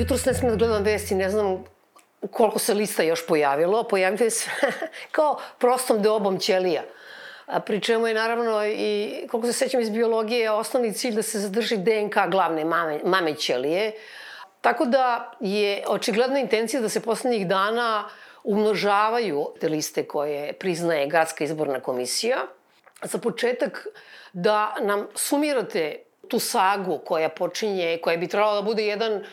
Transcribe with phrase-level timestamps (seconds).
[0.00, 1.64] Jutro se sме гледам вести, не знам
[2.30, 3.82] koliko se lista još pojavilo.
[3.82, 4.50] Pojavljuje se
[5.12, 6.82] kao prostom deobom ćelija.
[7.46, 11.38] A pri čemu je naravno i, koliko se sećam iz biologije, osnovni cilj da se
[11.38, 13.92] zadrži DNK glavne mame, mame ćelije.
[14.60, 18.08] Tako da je očigledna intencija da se poslednjih dana
[18.44, 22.36] umnožavaju te liste koje priznaje Gradska izborna komisija.
[23.02, 23.86] Za početak
[24.32, 29.26] da nam sumirate tu sagu koja počinje, koja bi trebala da bude jedan uh,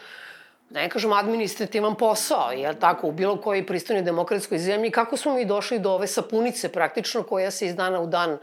[0.70, 5.34] da ne kažem administrativan posao, jel tako, u bilo kojoj pristojnoj demokratskoj zemlji, kako smo
[5.34, 8.38] mi došli do ove sapunice praktično koja se iz dana u dan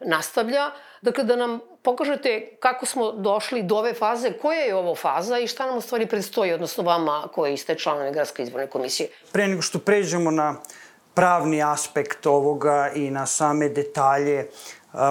[0.00, 0.70] nastavlja.
[1.02, 5.46] Dakle, da nam pokažete kako smo došli do ove faze, koja je ovo faza i
[5.46, 9.08] šta nam u stvari predstoji, odnosno vama koji ste članovi Gradske izborne komisije.
[9.32, 10.54] Pre nego što pređemo na
[11.14, 14.48] pravni aspekt ovoga i na same detalje,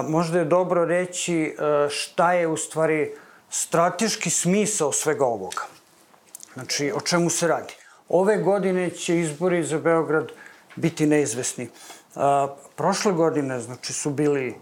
[0.08, 1.56] možda je dobro reći
[1.90, 3.14] šta je u stvari
[3.50, 5.75] strateški smisao svega ovoga.
[6.56, 7.74] Znači, o čemu se radi?
[8.08, 10.32] Ove godine će izbori za Beograd
[10.76, 11.68] biti neizvesni.
[12.14, 14.54] A, prošle godine, znači, su bili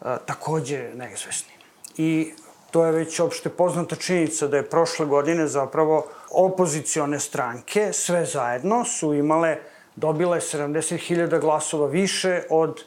[0.00, 1.52] a, takođe neizvesni.
[1.96, 2.32] I
[2.70, 8.84] to je već opšte poznata činjenica da je prošle godine zapravo opozicione stranke, sve zajedno,
[8.84, 9.56] su imale,
[9.96, 12.82] dobile 70.000 glasova više od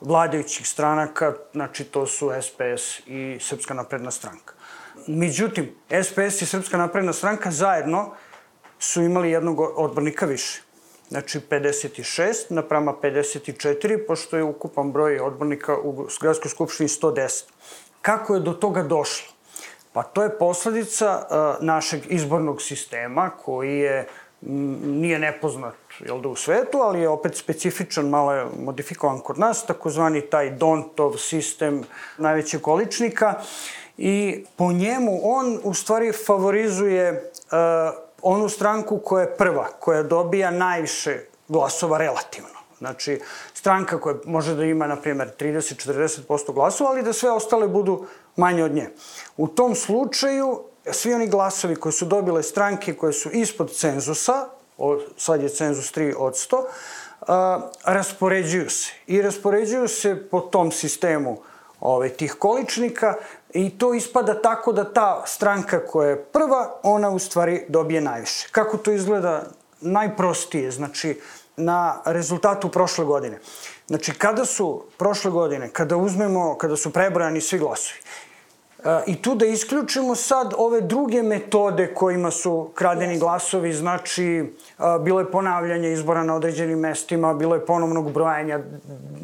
[0.00, 4.57] vladajućih stranaka, znači to su SPS i Srpska napredna stranka.
[5.10, 5.70] Međutim,
[6.02, 8.10] SPS i Srpska napredna stranka zajedno
[8.78, 10.62] su imali jednog odbornika više.
[11.08, 17.44] Znači 56 naprama 54, pošto je ukupan broj odbornika u Gradskoj skupštini 110.
[18.02, 19.32] Kako je do toga došlo?
[19.92, 24.08] Pa to je posledica uh, našeg izbornog sistema koji je
[24.40, 29.66] nije nepoznat jel da, u svetu, ali je opet specifičan, malo je modifikovan kod nas,
[29.66, 31.82] takozvani taj Dontov sistem
[32.18, 33.34] najvećeg količnika
[33.98, 37.58] i po njemu on u stvari favorizuje uh,
[38.22, 42.58] onu stranku koja je prva, koja dobija najviše glasova relativno.
[42.78, 43.20] Znači,
[43.54, 48.64] stranka koja može da ima, na primjer, 30-40% glasova, ali da sve ostale budu manje
[48.64, 48.90] od nje.
[49.36, 54.48] U tom slučaju, svi oni glasovi koji su dobile stranke koje su ispod cenzusa,
[54.78, 56.62] o, sad je cenzus 3 od 100,
[57.20, 58.92] a, raspoređuju se.
[59.06, 61.38] I raspoređuju se po tom sistemu
[61.80, 63.14] ove, tih količnika
[63.52, 68.48] i to ispada tako da ta stranka koja je prva, ona u stvari dobije najviše.
[68.52, 69.42] Kako to izgleda?
[69.80, 71.20] Najprostije, znači
[71.56, 73.38] na rezultatu prošle godine.
[73.86, 78.00] Znači, kada su prošle godine, kada uzmemo, kada su prebrojani svi glasovi,
[79.06, 84.54] I tu da isključimo sad ove druge metode kojima su kradeni glasovi, znači
[85.00, 88.60] bilo je ponavljanje izbora na određenim mestima, bilo je ponovnog brojanja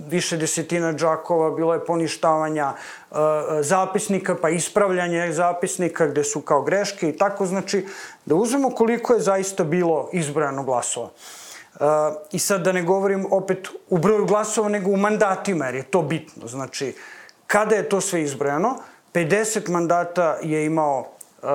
[0.09, 2.73] više desetina džakova, bilo je poništavanja
[3.61, 7.87] zapisnika, pa ispravljanje zapisnika gde su kao greške i tako, znači
[8.27, 11.09] da uzmemo koliko je zaista bilo izbrojano glasova.
[12.33, 16.03] I sad da ne govorim opet u broju glasova, nego u mandatima, jer je to
[16.03, 16.49] bitno.
[16.49, 16.95] Znači,
[17.47, 18.77] kada je to sve izbrojano,
[19.15, 21.01] 50 mandata je imao
[21.43, 21.49] uh,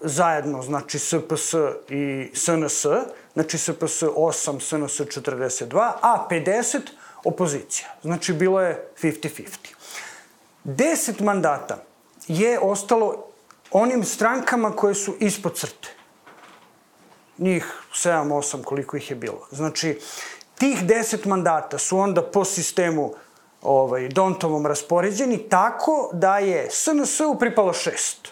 [0.00, 1.54] zajedno, znači SPS
[1.88, 2.86] i SNS,
[3.32, 6.78] znači SPS 8, SNS 42, a 50
[7.24, 7.88] opozicija.
[8.02, 9.48] Znači bilo je 50-50.
[10.64, 11.84] 10 mandata
[12.28, 13.26] je ostalo
[13.70, 15.88] onim strankama koje su ispod crte.
[17.38, 19.46] Njih 7-8 koliko ih je bilo.
[19.50, 20.00] Znači,
[20.58, 23.14] tih 10 mandata su onda po sistemu
[23.62, 28.28] ovaj, Dontovom raspoređeni tako da je SNS-u pripalo šest.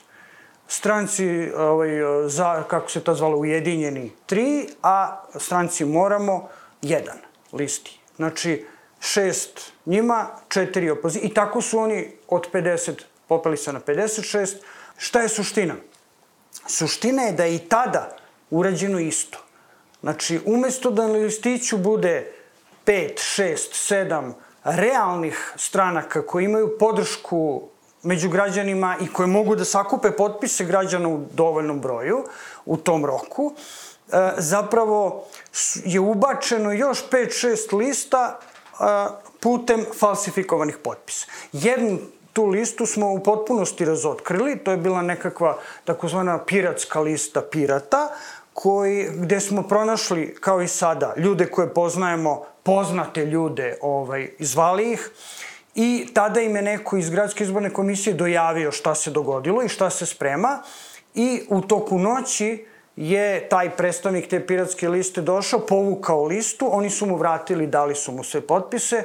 [0.68, 1.90] Stranci, ovaj,
[2.26, 6.48] za, kako se to zvalo, Ujedinjeni tri, a stranci Moramo
[6.82, 7.18] jedan
[7.52, 8.00] listi.
[8.16, 8.66] Znači,
[9.00, 11.28] šest njima, četiri opozicije.
[11.28, 14.56] I tako su oni od 50 popeli se na 56.
[14.96, 15.74] Šta je suština?
[16.66, 18.16] Suština je da je i tada
[18.50, 19.38] urađeno isto.
[20.00, 22.32] Znači, umesto da na listiću bude
[22.86, 23.54] 5, 6,
[24.08, 24.32] 7
[24.64, 27.62] realnih stranaka koji imaju podršku
[28.02, 32.24] među građanima i koje mogu da sakupe potpise građana u dovoljnom broju
[32.64, 35.24] u tom roku, e, zapravo
[35.84, 38.84] je ubačeno još 5-6 lista e,
[39.40, 41.26] putem falsifikovanih potpisa.
[41.52, 41.98] Jednu
[42.32, 48.08] tu listu smo u potpunosti razotkrili, to je bila nekakva takozvana piratska lista pirata,
[48.62, 55.10] koji, gde smo pronašli, kao i sada, ljude koje poznajemo, poznate ljude, ovaj, zvali ih,
[55.74, 59.90] i tada im je neko iz Gradske izborne komisije dojavio šta se dogodilo i šta
[59.90, 60.62] se sprema,
[61.14, 62.66] i u toku noći
[62.96, 68.12] je taj predstavnik te piratske liste došao, povukao listu, oni su mu vratili, dali su
[68.12, 69.04] mu sve potpise,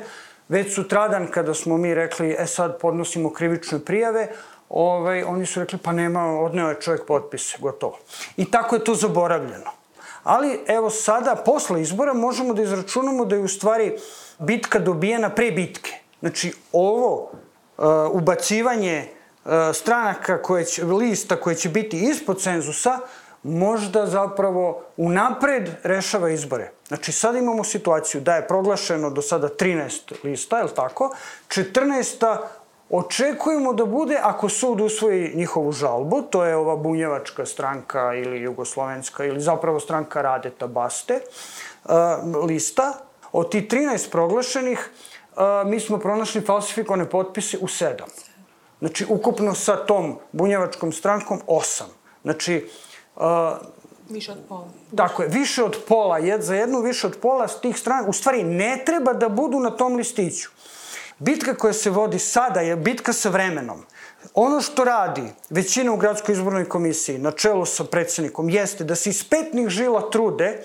[0.49, 4.27] već sutradan kada smo mi rekli, e sad podnosimo krivične prijave,
[4.69, 7.97] ovaj, oni su rekli, pa nema, odneo je čovjek potpise, gotovo.
[8.37, 9.71] I tako je to zaboravljeno.
[10.23, 13.97] Ali evo sada, posle izbora, možemo da izračunamo da je u stvari
[14.39, 15.91] bitka dobijena pre bitke.
[16.19, 17.31] Znači, ovo
[17.77, 19.07] uh, ubacivanje
[19.45, 22.99] uh, stranaka koje će, lista koje će biti ispod cenzusa,
[23.43, 26.71] možda zapravo unapred rešava izbore.
[26.87, 31.15] Znači, sad imamo situaciju da je proglašeno do sada 13 lista, je li tako?
[31.47, 32.37] 14
[32.89, 39.25] očekujemo da bude, ako sud usvoji njihovu žalbu, to je ova bunjevačka stranka ili jugoslovenska
[39.25, 41.19] ili zapravo stranka Radeta Baste,
[41.83, 41.91] uh,
[42.45, 42.93] lista,
[43.31, 44.89] od ti 13 proglašenih,
[45.31, 48.07] uh, mi smo pronašli falsifikovane potpise u sedam.
[48.79, 51.87] Znači, ukupno sa tom bunjevačkom strankom osam.
[52.23, 52.69] Znači,
[53.15, 53.23] uh,
[54.09, 54.67] Više od pola.
[54.95, 58.13] Tako je, više od pola, jed, za jednu više od pola s tih strana, u
[58.13, 60.49] stvari ne treba da budu na tom listiću.
[61.19, 63.85] Bitka koja se vodi sada je bitka sa vremenom.
[64.33, 69.09] Ono što radi većina u Gradskoj izbornoj komisiji na čelu sa predsednikom jeste da se
[69.09, 70.63] iz petnih žila trude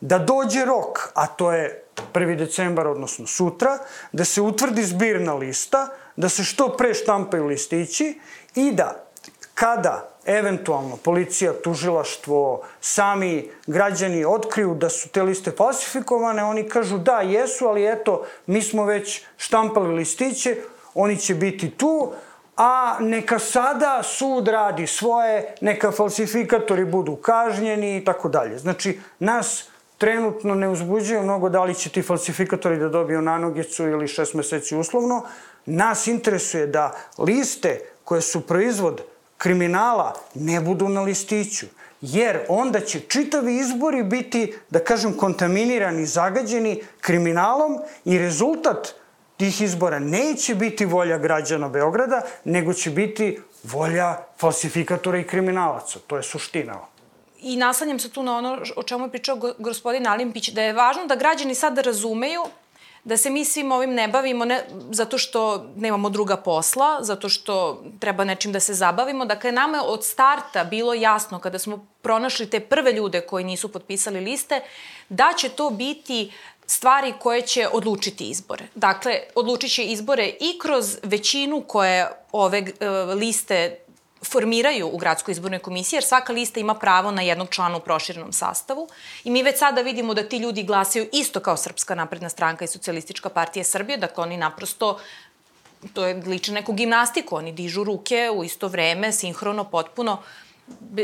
[0.00, 1.84] da dođe rok, a to je
[2.14, 2.36] 1.
[2.36, 3.78] decembar, odnosno sutra,
[4.12, 8.20] da se utvrdi zbirna lista, da se što pre štampaju listići
[8.54, 9.11] i da
[9.54, 17.20] kada eventualno policija, tužilaštvo, sami građani otkriju da su te liste falsifikovane, oni kažu da,
[17.20, 20.56] jesu, ali eto, mi smo već štampali listiće,
[20.94, 22.12] oni će biti tu,
[22.56, 28.58] a neka sada sud radi svoje, neka falsifikatori budu kažnjeni i tako dalje.
[28.58, 29.68] Znači, nas
[29.98, 34.76] trenutno ne uzbuđuje mnogo da li će ti falsifikatori da dobiju nanogicu ili šest meseci
[34.76, 35.22] uslovno.
[35.66, 39.02] Nas interesuje da liste koje su proizvod
[39.42, 41.66] kriminala ne budu na listiću.
[42.00, 48.94] Jer onda će čitavi izbori biti, da kažem, kontaminirani, zagađeni kriminalom i rezultat
[49.36, 55.98] tih izbora neće biti volja građana Beograda, nego će biti volja falsifikatora i kriminalaca.
[56.06, 56.78] To je suština.
[57.38, 61.06] I naslanjam se tu na ono o čemu je pričao gospodin Alimpić, da je važno
[61.06, 62.42] da građani sad razumeju
[63.04, 67.84] da se mi svim ovim ne bavimo ne, zato što nemamo druga posla, zato što
[68.00, 69.24] treba nečim da se zabavimo.
[69.24, 73.68] Dakle, nama je od starta bilo jasno kada smo pronašli te prve ljude koji nisu
[73.68, 74.60] potpisali liste,
[75.08, 76.32] da će to biti
[76.66, 78.64] stvari koje će odlučiti izbore.
[78.74, 83.76] Dakle, odlučit će izbore i kroz većinu koje ove e, liste
[84.30, 88.32] formiraju u gradskoj izbornoj komisiji, jer svaka lista ima pravo na jednog člana u proširenom
[88.32, 88.88] sastavu.
[89.24, 92.68] I mi već sada vidimo da ti ljudi glasaju isto kao Srpska napredna stranka i
[92.68, 94.98] Socialistička partija Srbije, dakle oni naprosto
[95.94, 100.22] to je liče neku gimnastiku, oni dižu ruke u isto vreme, sinhrono, potpuno,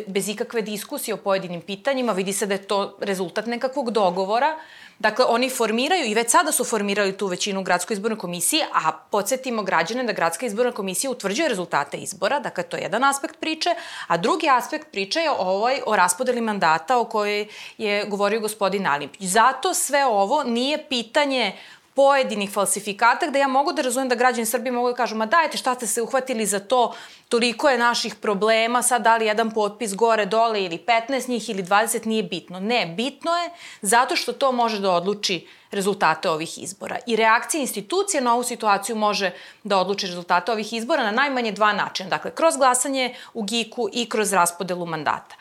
[0.07, 4.59] bez ikakve diskusije o pojedinim pitanjima, vidi se da je to rezultat nekakvog dogovora
[4.99, 8.93] Dakle, oni formiraju i već sada su formirali tu većinu u gradskoj izbornoj komisiji, a
[8.93, 13.71] podsjetimo građane da gradska izborna komisija utvrđuje rezultate izbora, dakle to je jedan aspekt priče,
[14.07, 17.47] a drugi aspekt priče je ovaj o raspodeli mandata o kojoj
[17.79, 19.23] je govorio gospodin Alimpić.
[19.23, 21.53] Zato sve ovo nije pitanje
[21.99, 25.59] pojedinih falsifikata gde ja mogu da razumem da građani Srbije mogu da kažu ma dajte
[25.59, 26.95] šta ste se uhvatili za to,
[27.29, 31.63] toliko je naših problema, sad da li jedan potpis gore, dole ili 15 njih ili
[31.63, 32.61] 20 nije bitno.
[32.61, 33.51] Ne, bitno je
[33.83, 36.99] zato što to može da odluči rezultate ovih izbora.
[37.07, 39.33] I reakcija institucije na ovu situaciju može
[39.65, 42.11] da odluči rezultate ovih izbora na najmanje dva načina.
[42.11, 45.35] Dakle, kroz glasanje u GIK-u i kroz raspodelu mandata.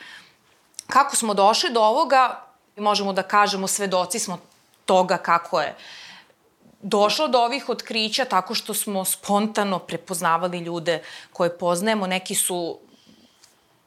[0.87, 2.41] Kako smo došli do ovoga,
[2.77, 4.39] možemo da kažemo svedoci smo
[4.85, 6.06] toga kako je uh,
[6.81, 11.01] došlo do ovih otkrića tako što smo spontano prepoznavali ljude
[11.33, 12.07] koje poznajemo.
[12.07, 12.79] Neki su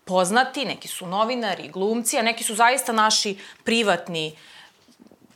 [0.05, 4.37] poznati, neki su novinari, glumci, a neki su zaista naši privatni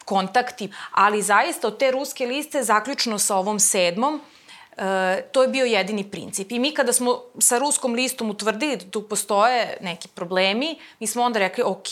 [0.05, 0.73] kontakti.
[0.91, 4.21] Ali zaista od te ruske liste, zaključno sa ovom sedmom,
[4.77, 6.53] E, to je bio jedini princip.
[6.53, 11.23] I mi kada smo sa ruskom listom utvrdili da tu postoje neki problemi, mi smo
[11.23, 11.89] onda rekli, ok,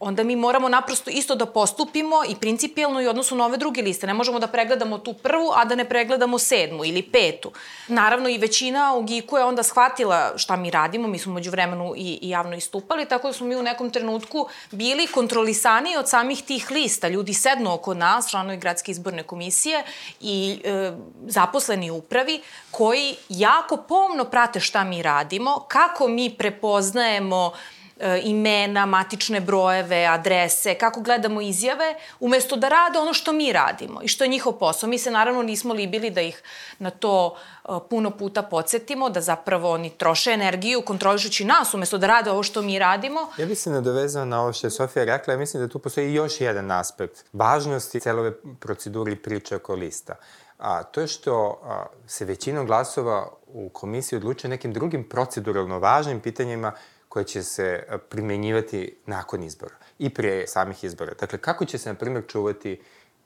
[0.00, 4.06] onda mi moramo naprosto isto da postupimo i principijalno i odnosu na ove druge liste.
[4.06, 7.52] Ne možemo da pregledamo tu prvu, a da ne pregledamo sedmu ili petu.
[7.88, 11.94] Naravno i većina u GIK-u je onda shvatila šta mi radimo, mi smo među vremenu
[11.96, 16.42] i, i javno istupali, tako da smo mi u nekom trenutku bili kontrolisani od samih
[16.42, 17.08] tih lista.
[17.08, 19.84] Ljudi sednu oko nas, članovi gradske izborne komisije
[20.20, 20.92] i e,
[21.26, 22.40] zaposleni upravi,
[22.70, 27.79] koji jako pomno prate šta mi radimo, kako mi prepoznajemo e,
[28.22, 34.08] imena, matične brojeve, adrese, kako gledamo izjave, umesto da rade ono što mi radimo i
[34.08, 34.88] što je njihov posao.
[34.88, 36.42] Mi se naravno nismo libili da ih
[36.78, 42.06] na to e, puno puta podsjetimo, da zapravo oni troše energiju kontrolišući nas umesto da
[42.06, 43.20] rade ovo što mi radimo.
[43.38, 46.14] Ja bih se nadovezao na ovo što je Sofija rekla, ja mislim da tu postoji
[46.14, 50.14] još jedan aspekt važnosti celove proceduri priče oko lista.
[50.58, 56.20] A, to je što a, se većinom glasova u komisiji odlučuje nekim drugim proceduralno važnim
[56.20, 56.72] pitanjima
[57.10, 61.14] koje će se primenjivati nakon izbora i pre samih izbora.
[61.20, 62.80] Dakle, kako će se, na primjer, čuvati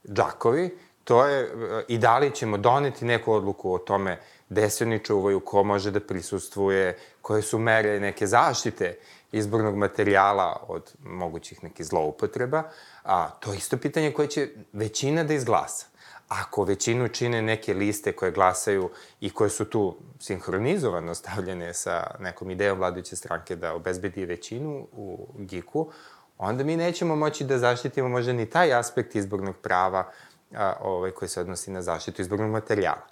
[0.08, 1.50] džakovi, to je
[1.88, 5.90] i da li ćemo doneti neku odluku o tome gde se oni čuvaju, ko može
[5.90, 8.96] da prisustvuje, koje su mere neke zaštite
[9.32, 12.62] izbornog materijala od mogućih nekih zloupotreba,
[13.02, 15.86] a to je isto pitanje koje će većina da izglasa
[16.28, 18.90] ako većinu čine neke liste koje glasaju
[19.20, 25.28] i koje su tu sinhronizovano stavljene sa nekom idejom vladajuće stranke da obezbedi većinu u
[25.38, 25.90] GIK-u,
[26.38, 30.10] onda mi nećemo moći da zaštitimo možda ni taj aspekt izbornog prava
[30.54, 33.06] a, ovaj, koji se odnosi na zaštitu izbornog materijala.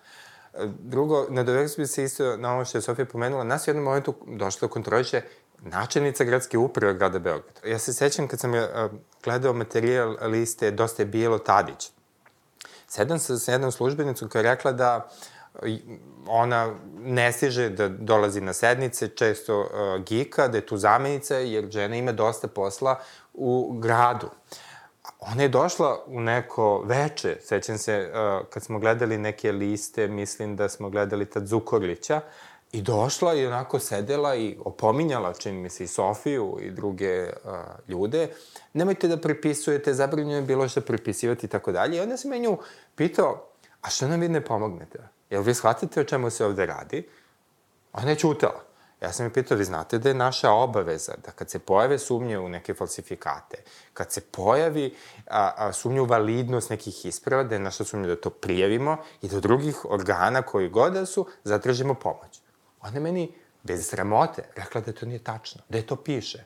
[0.64, 4.14] Drugo, nadovezio bi se isto na ovo što je Sofija pomenula, nas u jednom momentu
[4.26, 5.22] došlo kontroliše
[5.60, 7.68] načelnica gradske uprave grada Beograda.
[7.68, 8.52] Ja se sećam kad sam
[9.24, 11.90] gledao materijal liste Dosta je bilo Tadić,
[12.92, 15.08] sedam sa, sa jednom službenicom koja je rekla da
[16.26, 21.70] ona ne stiže da dolazi na sednice, često uh, gika, da je tu zamenica, jer
[21.70, 22.98] žena ima dosta posla
[23.34, 24.28] u gradu.
[25.20, 30.56] Ona je došla u neko veče, sećam se, uh, kad smo gledali neke liste, mislim
[30.56, 32.20] da smo gledali tad Zukorlića,
[32.72, 37.52] I došla i onako sedela i opominjala, čini mi se, i Sofiju i druge uh,
[37.88, 38.28] ljude,
[38.72, 41.96] nemojte da prepisujete, zabranjeno je bilo što prepisivati i tako dalje.
[41.96, 42.58] I onda se me nju
[42.94, 43.46] pitao,
[43.82, 44.98] a što nam vi ne pomognete?
[45.30, 47.08] Jel vi shvatate o čemu se ovde radi?
[47.92, 48.64] Ona je čutala.
[49.02, 52.38] Ja sam je pitao, vi znate da je naša obaveza da kad se pojave sumnje
[52.38, 53.62] u neke falsifikate,
[53.94, 54.94] kad se pojavi
[55.30, 59.28] a, a, sumnje u validnost nekih isprava, da je naša sumnja da to prijavimo i
[59.28, 62.41] da od drugih organa koji god da su zatražimo pomoć.
[62.82, 66.44] Ona meni bez sramote rekla da to nije tačno, da je to piše.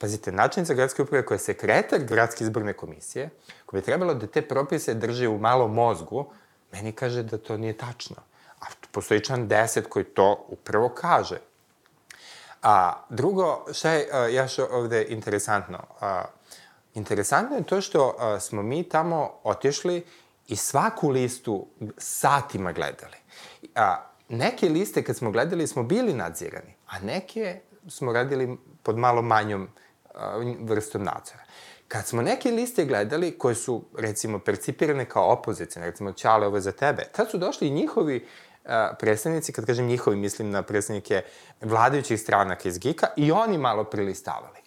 [0.00, 3.30] Pazite, načelnica gradske uprave koja je sekretar gradske izborne komisije,
[3.66, 6.26] koja bi trebalo da te propise drži u malom mozgu,
[6.72, 8.16] meni kaže da to nije tačno.
[8.60, 11.38] A postoji član 10 koji to upravo kaže.
[12.62, 15.78] A drugo, šta je a, još ovde interesantno?
[16.00, 16.24] A,
[16.94, 20.04] interesantno je to što a, smo mi tamo otišli
[20.48, 21.66] i svaku listu
[21.98, 23.16] satima gledali.
[23.74, 29.22] A, neke liste kad smo gledali smo bili nadzirani, a neke smo radili pod malo
[29.22, 29.68] manjom
[30.60, 31.42] vrstom nadzora.
[31.88, 36.72] Kad smo neke liste gledali koje su, recimo, percipirane kao opozicijne, recimo, Ćale, ovo za
[36.72, 38.26] tebe, tad su došli i njihovi
[38.64, 41.22] uh, predstavnici, kad kažem njihovi, mislim na predstavnike
[41.60, 44.58] vladajućih stranaka iz GIK-a, i oni malo prilistavali.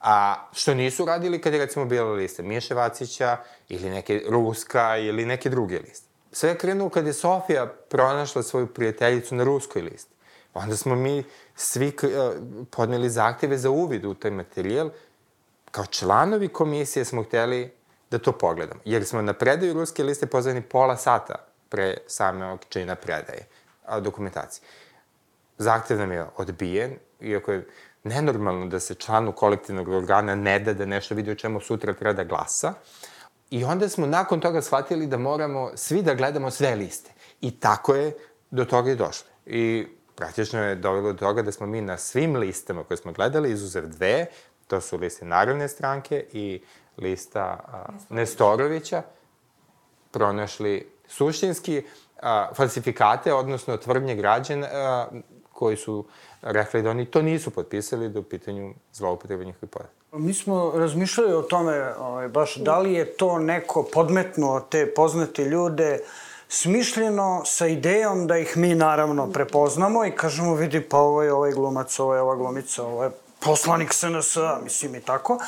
[0.00, 3.36] A što nisu radili kad je, recimo, bila lista Miše Vacića,
[3.68, 6.13] ili neke Ruska, ili neke druge liste.
[6.34, 10.14] Sve je krenulo kad je Sofija pronašla svoju prijateljicu na ruskoj listi.
[10.54, 11.24] Onda smo mi
[11.56, 12.10] svi uh,
[12.70, 14.90] podneli zahteve za uvid u taj materijal.
[15.70, 17.72] Kao članovi komisije smo hteli
[18.10, 18.80] da to pogledamo.
[18.84, 21.34] Jer smo na predaju ruske liste pozvani pola sata
[21.68, 23.46] pre samog čina predaje
[24.00, 24.66] dokumentacije.
[25.58, 27.66] Zahtev nam je odbijen, iako je
[28.04, 32.12] nenormalno da se članu kolektivnog organa ne da da nešto vidi o čemu sutra treba
[32.12, 32.68] da glasa.
[32.68, 33.13] Uh,
[33.54, 37.10] I onda smo nakon toga shvatili da moramo svi da gledamo sve liste.
[37.40, 38.16] I tako je
[38.50, 39.26] do toga i došlo.
[39.46, 43.50] I praktično je dovelo do toga da smo mi na svim listama koje smo gledali,
[43.50, 44.26] izuzev dve,
[44.66, 46.62] to su liste Narodne stranke i
[46.96, 49.02] lista a, Nestorovića,
[50.10, 51.82] pronašli suštinski
[52.22, 55.06] a, falsifikate, odnosno tvrdnje građana a,
[55.52, 56.04] koji su
[56.44, 59.94] rekli da oni to nisu potpisali da u pitanju zloupotreba njihovih podataka.
[60.12, 65.44] Mi smo razmišljali o tome, ovaj, baš da li je to neko podmetnuo te poznate
[65.44, 65.98] ljude
[66.48, 71.52] smišljeno sa idejom da ih mi naravno prepoznamo i kažemo vidi pa ovo je ovaj
[71.52, 73.10] glumac, ovo je ova glumica, ovo je
[73.40, 75.38] poslanik SNS, mislim i tako.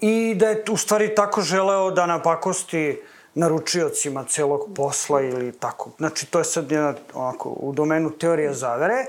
[0.00, 3.00] I da je u stvari tako želeo da napakosti
[3.34, 5.90] naručiocima celog posla ili tako.
[5.96, 9.06] Znači, to je sad jedna, onako, u domenu teorija zavere.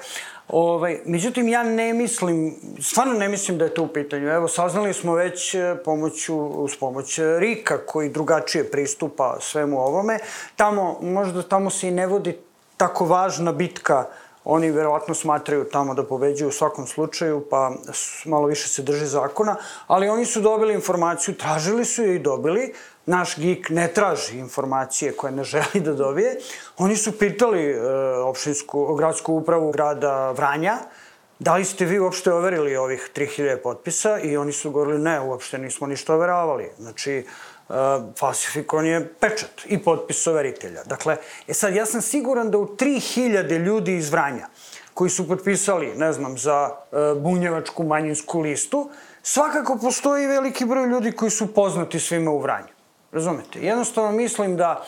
[0.48, 4.28] Ovaj, međutim, ja ne mislim, stvarno ne mislim da je to u pitanju.
[4.28, 10.20] Evo, saznali smo već e, pomoću, uz pomoć Rika, koji drugačije pristupa svemu ovome.
[10.56, 12.38] Tamo, možda tamo se i ne vodi
[12.78, 14.06] tako važna bitka
[14.46, 17.72] Oni verovatno smatraju tamo da pobeđuju u svakom slučaju, pa
[18.26, 19.56] malo više se drži zakona,
[19.88, 22.74] ali oni su dobili informaciju, tražili su je i dobili,
[23.06, 26.38] naš GIK ne traži informacije koje ne želi da dobije.
[26.78, 27.80] Oni su pitali e,
[28.18, 30.78] opštinsku, gradsku upravu grada Vranja,
[31.40, 35.58] da li ste vi uopšte overili ovih 3000 potpisa i oni su govorili ne, uopšte
[35.58, 36.70] nismo ništa overavali.
[36.80, 37.26] Znači,
[37.70, 37.76] uh,
[38.20, 40.84] falsifikovan je pečat i potpis overitelja.
[40.84, 44.48] Dakle, e sad, ja sam siguran da u 3000 ljudi iz Vranja
[44.94, 48.90] koji su potpisali, ne znam, za uh, bunjevačku manjinsku listu,
[49.24, 52.75] svakako postoji veliki broj ljudi koji su poznati svima u Vranju.
[53.16, 53.60] Razumete?
[53.60, 54.86] Jednostavno mislim da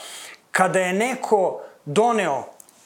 [0.51, 2.43] kada je neko doneo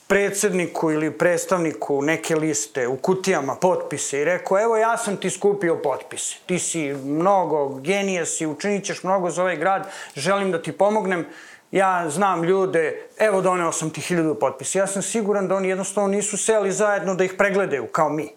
[0.07, 5.75] predsedniku ili predstavniku neke liste u kutijama potpise i rekao, evo ja sam ti skupio
[5.75, 10.71] potpise, ti si mnogo, genija si, učinit ćeš mnogo za ovaj grad, želim da ti
[10.71, 11.25] pomognem,
[11.71, 14.79] ja znam ljude, evo doneo sam ti hiljadu potpisa.
[14.79, 18.29] Ja sam siguran da oni jednostavno nisu seli zajedno da ih pregledaju kao mi.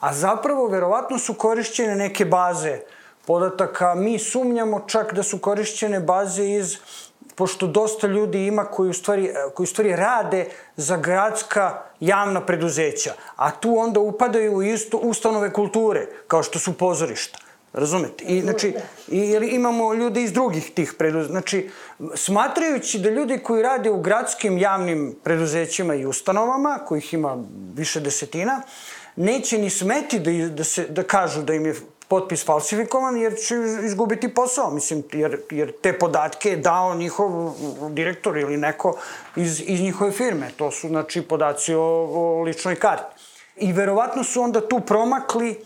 [0.00, 2.80] A zapravo, verovatno su korišćene neke baze
[3.26, 3.94] podataka.
[3.94, 6.78] Mi sumnjamo čak da su korišćene baze iz
[7.34, 13.14] pošto dosta ljudi ima koji u stvari, koji u stvari rade za gradska javna preduzeća,
[13.36, 17.38] a tu onda upadaju isto ustanove kulture, kao što su pozorišta.
[17.72, 18.24] Razumete?
[18.24, 18.74] I, znači,
[19.08, 21.30] i, imamo ljude iz drugih tih preduzeća.
[21.30, 21.70] Znači,
[22.14, 27.36] smatrajući da ljudi koji rade u gradskim javnim preduzećima i ustanovama, kojih ima
[27.74, 28.62] više desetina,
[29.16, 31.74] neće ni smeti da, da, se, da kažu da im je
[32.08, 37.54] potpis falsifikovan jer će izgubiti posao, mislim, jer, jer te podatke je dao njihov
[37.90, 38.96] direktor ili neko
[39.36, 40.50] iz, iz njihove firme.
[40.56, 41.82] To su, znači, podaci o,
[42.14, 43.24] o ličnoj karti.
[43.56, 45.64] I verovatno su onda tu promakli,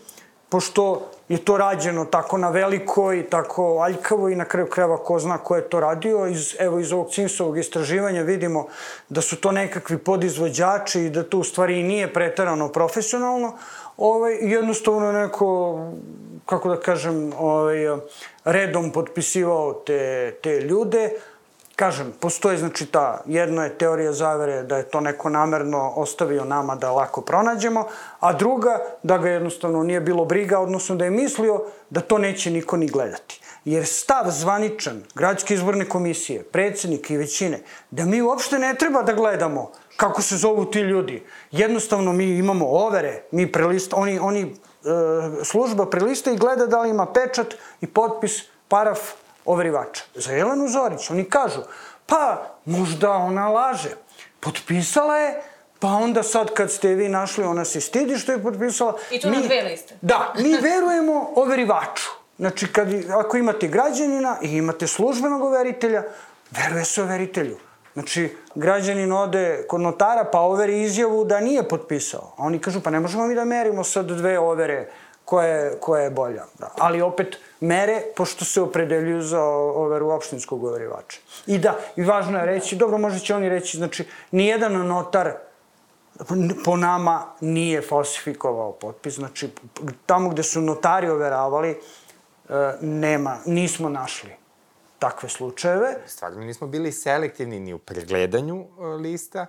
[0.49, 5.19] pošto je to rađeno tako na veliko i tako aljkavo i na kraju kreva ko
[5.19, 6.27] zna ko je to radio.
[6.27, 8.67] Iz, evo iz ovog Cimsovog istraživanja vidimo
[9.09, 13.57] da su to nekakvi podizvođači i da to u stvari nije pretarano profesionalno.
[13.97, 15.79] Ovaj, jednostavno neko
[16.49, 17.77] kako da kažem, ovaj,
[18.43, 21.11] redom potpisivao te, te ljude.
[21.75, 26.75] Kažem, postoji znači ta, jedna je teorija zavere da je to neko namerno ostavio nama
[26.75, 27.85] da lako pronađemo,
[28.19, 32.51] a druga da ga jednostavno nije bilo briga, odnosno da je mislio da to neće
[32.51, 33.41] niko ni gledati.
[33.65, 39.13] Jer stav zvaničan gradske izborne komisije, predsednika i većine, da mi uopšte ne treba da
[39.13, 41.23] gledamo kako se zovu ti ljudi.
[41.51, 44.55] Jednostavno mi imamo overe, mi prelist, oni, oni
[45.43, 48.99] služba prelista i gleda da li ima pečat i potpis, paraf
[49.45, 50.03] overivača.
[50.15, 51.61] Za Jelenu Zorić oni kažu,
[52.05, 53.89] pa možda ona laže.
[54.39, 55.41] Potpisala je,
[55.79, 58.97] pa onda sad kad ste vi našli, ona se stidi što je potpisala.
[59.11, 59.97] I to mi, na dve liste.
[60.01, 62.09] Da, mi verujemo overivaču.
[62.37, 66.03] Znači, kad, ako imate građanina i imate službenog overitelja,
[66.51, 67.57] veruje se overitelju.
[67.99, 72.33] Znači, građanin ode kod notara pa overi izjavu da nije potpisao.
[72.37, 74.87] A oni kažu, pa ne možemo mi da merimo sad dve overe
[75.25, 76.45] koje, koja je bolja.
[76.59, 76.71] Da.
[76.77, 81.19] Ali opet mere, pošto se opredeljuju za overu opštinskog overivača.
[81.47, 85.33] I da, i važno je reći, dobro, možda će oni reći, znači, nijedan notar
[86.65, 89.15] po nama nije falsifikovao potpis.
[89.15, 89.49] Znači,
[90.05, 91.69] tamo gde su notari overavali,
[92.49, 94.38] e, nema, nismo našli
[94.99, 95.95] takve slučajeve.
[96.05, 99.45] Stvarno nismo bili selektivni ni u pregledanju e, lista,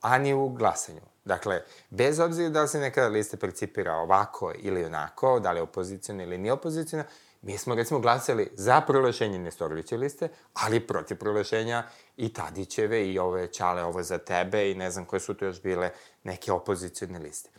[0.00, 1.00] a ni u glasanju.
[1.24, 5.62] Dakle, bez obzira da li se nekada lista percipira ovako ili onako, da li je
[5.62, 7.04] opozicijona ili nije opozicijona,
[7.42, 11.84] mi smo recimo glasali za proglašenje Nestoroviće liste, ali protiv proglašenja
[12.16, 15.62] i Tadićeve i ove Čale, ovo za tebe i ne znam koje su to još
[15.62, 15.90] bile
[16.24, 17.50] neke opozicijone liste.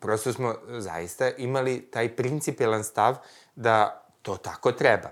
[0.00, 3.16] Prosto smo zaista imali taj principijelan stav
[3.54, 5.10] da to tako treba.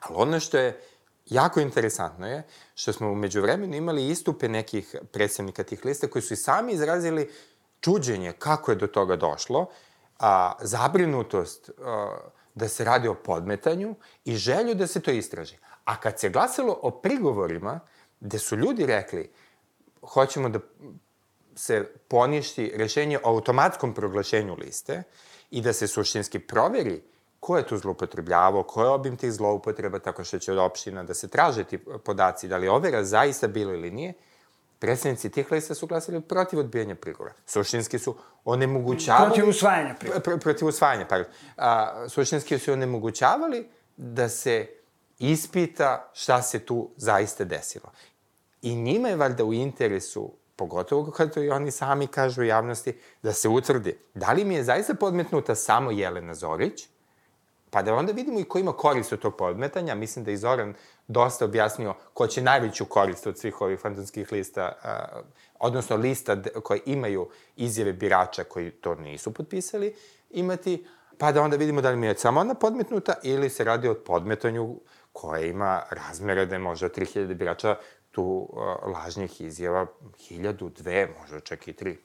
[0.00, 0.80] Ali ono što je
[1.26, 2.42] jako interesantno je
[2.74, 7.30] što smo umeđu vremenu imali istupe nekih predstavnika tih lista koji su i sami izrazili
[7.80, 9.66] čuđenje kako je do toga došlo,
[10.18, 12.18] a, zabrinutost a,
[12.54, 15.56] da se radi o podmetanju i želju da se to istraži.
[15.84, 17.80] A kad se glasalo o prigovorima,
[18.20, 19.32] gde su ljudi rekli
[20.02, 20.58] hoćemo da
[21.54, 25.02] se poništi rešenje o automatskom proglašenju liste
[25.50, 27.02] i da se suštinski proveri
[27.42, 31.14] ko je tu zloupotrebljavao, ko je obim tih zloupotreba, tako što će od opština da
[31.14, 34.12] se traže ti podaci, da li je overa zaista bila ili nije,
[34.78, 37.34] predsednici tih lista su glasili protiv odbijanja prigovora.
[37.46, 39.26] Suštinski su onemogućavali...
[39.26, 40.22] Protiv usvajanja prigovora.
[40.22, 41.32] Pr protiv usvajanja, pardon.
[41.56, 44.68] A, suštinski su onemogućavali da se
[45.18, 47.92] ispita šta se tu zaista desilo.
[48.62, 53.32] I njima je valjda u interesu, pogotovo kada i oni sami kažu u javnosti, da
[53.32, 56.91] se utvrdi da li mi je zaista podmetnuta samo Jelena Zorić,
[57.72, 59.94] Pa da onda vidimo i ko ima korist od tog podmetanja.
[59.94, 60.74] Mislim da je Zoran
[61.08, 65.20] dosta objasnio ko će najveću korist od svih ovih fantomskih lista, uh,
[65.58, 69.94] odnosno lista koje imaju izjave birača koji to nisu potpisali,
[70.30, 70.86] imati,
[71.18, 73.94] pa da onda vidimo da li mi je samo ona podmetnuta ili se radi o
[73.94, 74.80] podmetanju
[75.12, 77.76] koje ima razmere da je možda 3000 birača
[78.10, 79.86] tu uh, lažnih izjava,
[80.18, 81.98] hiljadu, dve, možda čak i tri.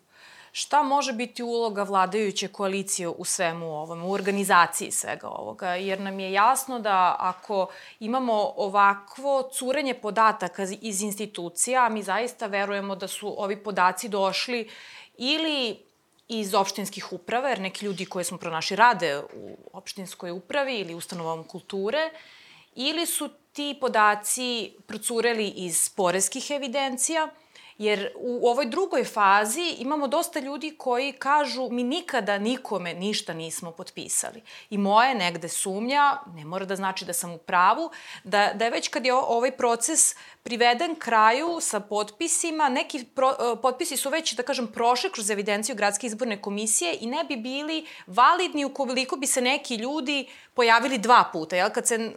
[0.58, 6.20] Šta može biti uloga vladajuće koalicije u svemu ovom, u organizaciji svega ovoga, jer nam
[6.20, 7.68] je jasno da ako
[8.00, 14.70] imamo ovakvo curenje podataka iz institucija, mi zaista verujemo da su ovi podaci došli
[15.18, 15.78] ili
[16.28, 21.44] iz opštinskih uprava, jer neki ljudi koje smo pronašli rade u opštinskoj upravi ili ustanovom
[21.44, 22.10] kulture,
[22.76, 27.28] ili su ti podaci procureli iz poreskih evidencija,
[27.78, 33.72] Jer u ovoj drugoj fazi imamo dosta ljudi koji kažu mi nikada nikome ništa nismo
[33.72, 34.42] potpisali.
[34.70, 37.92] I moja negde sumnja, ne mora da znači da sam u pravu,
[38.24, 43.62] da, da je već kad je ovaj proces priveden kraju sa potpisima, neki pro, e,
[43.62, 47.86] potpisi su već, da kažem, prošli kroz evidenciju Gradske izborne komisije i ne bi bili
[48.08, 51.70] validni ukoliko bi se neki ljudi pojavili dva puta, jel?
[51.70, 52.12] Kad se uh,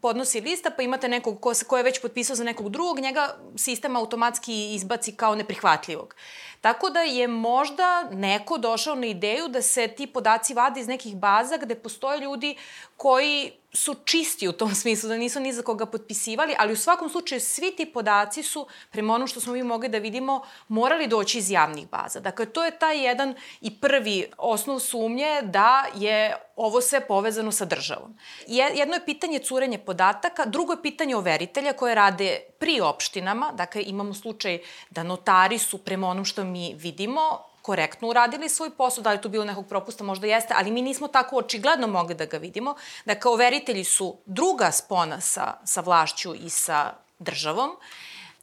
[0.00, 3.96] podnosi lista, pa imate nekog ko, ko je već potpisao za nekog drugog, njega sistem
[3.96, 6.14] automatski izbaci kao neprihvatljivog.
[6.60, 11.16] Tako da je možda neko došao na ideju da se ti podaci vade iz nekih
[11.16, 12.56] baza gde postoje ljudi
[12.96, 17.08] koji su čisti u tom smislu, da nisu ni za koga potpisivali, ali u svakom
[17.08, 21.38] slučaju svi ti podaci su, prema onom što smo mi mogli da vidimo, morali doći
[21.38, 22.20] iz javnih baza.
[22.20, 27.64] Dakle, to je taj jedan i prvi osnov sumnje da je ovo sve povezano sa
[27.64, 28.18] državom.
[28.46, 34.14] Jedno je pitanje curenje podataka, drugo je pitanje overitelja koje rade pri opštinama, dakle imamo
[34.14, 34.58] slučaj
[34.90, 39.28] da notari su prema onom što mi vidimo korektno uradili svoj posao, da li tu
[39.28, 42.74] bilo nekog propusta, možda jeste, ali mi nismo tako očigledno mogli da ga vidimo.
[43.04, 47.70] Dakle, overitelji su druga spona sa, sa vlašću i sa državom.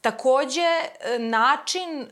[0.00, 2.06] Takođe, e, način e,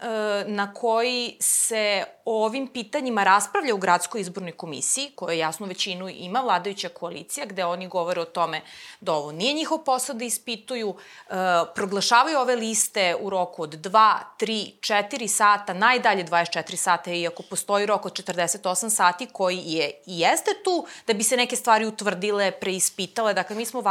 [0.47, 6.41] na koji se o ovim pitanjima raspravlja u gradskoj izbornoj komisiji, koja jasnu većinu ima
[6.41, 8.61] vladajuća koalicija, gde oni govore o tome
[9.01, 11.33] da ovo nije njihov posao da ispituju, e,
[11.75, 17.87] proglašavaju ove liste u roku od 2, 3, 4 sata, najdalje 24 sata, iako postoji
[17.87, 22.51] rok od 48 sati koji je i jeste tu da bi se neke stvari utvrdile,
[22.51, 23.35] preispitale.
[23.35, 23.83] Dakle, mi smo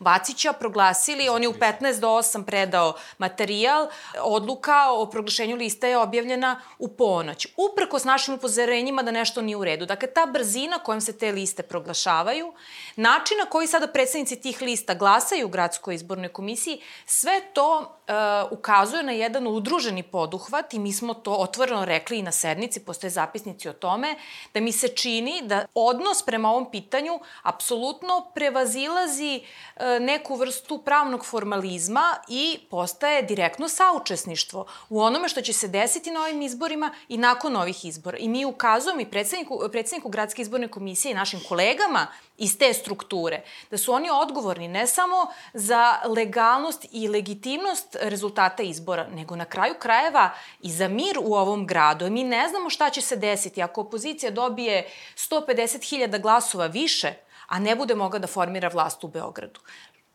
[0.00, 3.88] Vacića proglasili, on je u 15 do 8 predao materijal,
[4.20, 7.46] odluka o proglašenju lista je objavljena u ponoć.
[7.72, 9.86] Uprkos našim upozorenjima da nešto nije u redu.
[9.86, 12.52] Dakle, ta brzina kojom se te liste proglašavaju,
[12.96, 18.58] način na koji sada predsednici tih lista glasaju u gradskoj izbornoj komisiji, sve to uh,
[18.58, 23.10] ukazuje na jedan udruženi poduhvat i mi smo to otvoreno rekli i na sednici, postoje
[23.10, 24.16] zapisnici o tome,
[24.54, 31.26] da mi se čini da odnos prema ovom pitanju apsolutno prevazilazi uh, neku vrstu pravnog
[31.26, 37.18] formalizma i postaje direktno saučesništvo u onome što će se desiti na ovim izborima i
[37.18, 38.18] nakon ovih izbora.
[38.18, 42.06] I mi ukazujemo i predsedniku, predsedniku Gradske izborne komisije i našim kolegama
[42.38, 49.06] iz te strukture, da su oni odgovorni ne samo za legalnost i legitimnost rezultata izbora,
[49.08, 52.10] nego na kraju krajeva i za mir u ovom gradu.
[52.10, 57.12] Mi ne znamo šta će se desiti ako opozicija dobije 150.000 glasova više,
[57.46, 59.60] a ne bude mogla da formira vlast u Beogradu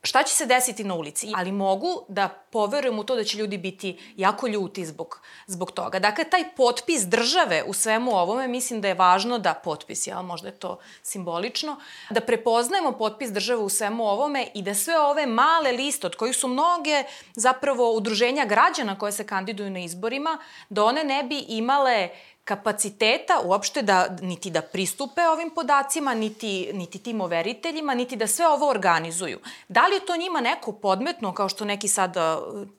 [0.03, 3.57] šta će se desiti na ulici, ali mogu da poverujem u to da će ljudi
[3.57, 5.99] biti jako ljuti zbog, zbog toga.
[5.99, 10.47] Dakle, taj potpis države u svemu ovome, mislim da je važno da potpis, ja, možda
[10.47, 11.75] je to simbolično,
[12.09, 16.35] da prepoznajemo potpis države u svemu ovome i da sve ove male liste, od kojih
[16.35, 17.03] su mnoge
[17.35, 20.37] zapravo udruženja građana koje se kandiduju na izborima,
[20.69, 22.09] da one ne bi imale
[22.43, 28.47] kapaciteta uopšte da niti da pristupe ovim podacima, niti, niti tim overiteljima, niti da sve
[28.47, 29.39] ovo organizuju.
[29.67, 32.15] Da li je to njima neko podmetno, kao što neki sad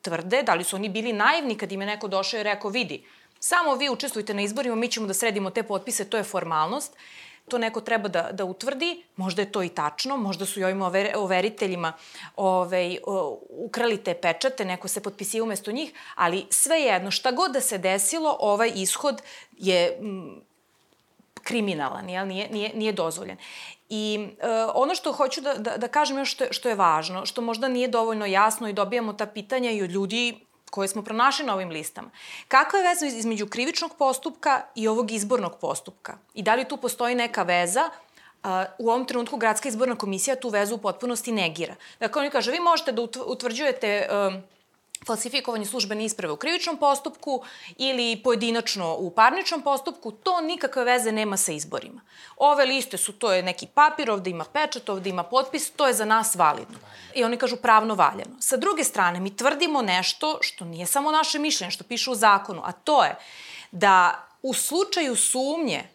[0.03, 3.05] tvrde, da li su oni bili naivni kad im je neko došao i rekao, vidi,
[3.41, 6.97] samo vi učestvujte na izborima, mi ćemo da sredimo te potpise, to je formalnost
[7.53, 10.83] to neko treba da, da utvrdi, možda je to i tačno, možda su i ovim
[10.83, 11.93] over, overiteljima
[12.37, 12.97] ovaj,
[13.49, 18.37] ukrali te pečate, neko se potpisio umesto njih, ali svejedno, šta god da se desilo,
[18.41, 19.21] ovaj ishod
[19.59, 20.41] je m,
[21.43, 22.27] kriminalan, jel?
[22.27, 23.37] Nije, nije, nije dozvoljen.
[23.89, 27.43] I e, ono što hoću da, da, da kažem još što, što je važno, što
[27.43, 30.41] možda nije dovoljno jasno i dobijamo ta pitanja i od ljudi
[30.73, 32.11] koje smo pronašli na ovim listama.
[32.49, 36.17] Kakva je veza između krivičnog postupka i ovog izbornog postupka?
[36.35, 37.91] I da li tu postoji neka veza
[38.79, 41.75] u ovom trenutku Gradska izborna komisija tu vezu u potpunosti negira.
[42.01, 44.43] Dakle, oni kaže, vi možete da utvrđujete um,
[45.07, 47.43] falsifikovanje službene isprave u krivičnom postupku
[47.77, 52.01] ili pojedinačno u parničnom postupku, to nikakve veze nema sa izborima.
[52.37, 55.95] Ove liste su, to je neki papir, ovde ima pečat, ovde ima potpis, to je
[55.95, 56.79] za nas validno.
[57.15, 58.37] I oni kažu pravno valjano.
[58.41, 62.63] Sa druge strane, mi tvrdimo nešto što nije samo naše mišljenje, što piše u zakonu,
[62.65, 63.17] a to je
[63.71, 65.89] da u slučaju sumnje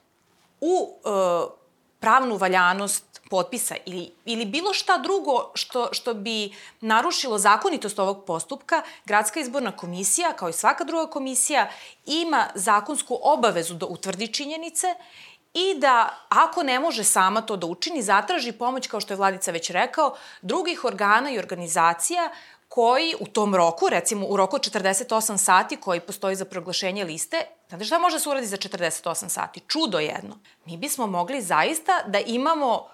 [0.62, 1.10] u e,
[2.00, 8.82] pravnu valjanost potpisa ili, ili bilo šta drugo što, što bi narušilo zakonitost ovog postupka,
[9.06, 11.70] Gradska izborna komisija, kao i svaka druga komisija,
[12.06, 14.88] ima zakonsku obavezu da utvrdi činjenice
[15.54, 19.52] i da, ako ne može sama to da učini, zatraži pomoć, kao što je Vladica
[19.52, 22.30] već rekao, drugih organa i organizacija
[22.70, 27.38] koji u tom roku, recimo u roku od 48 sati koji postoji za proglašenje liste,
[27.70, 29.62] znate šta može se uradi za 48 sati?
[29.68, 30.40] Čudo jedno.
[30.66, 32.88] Mi bismo mogli zaista da imamo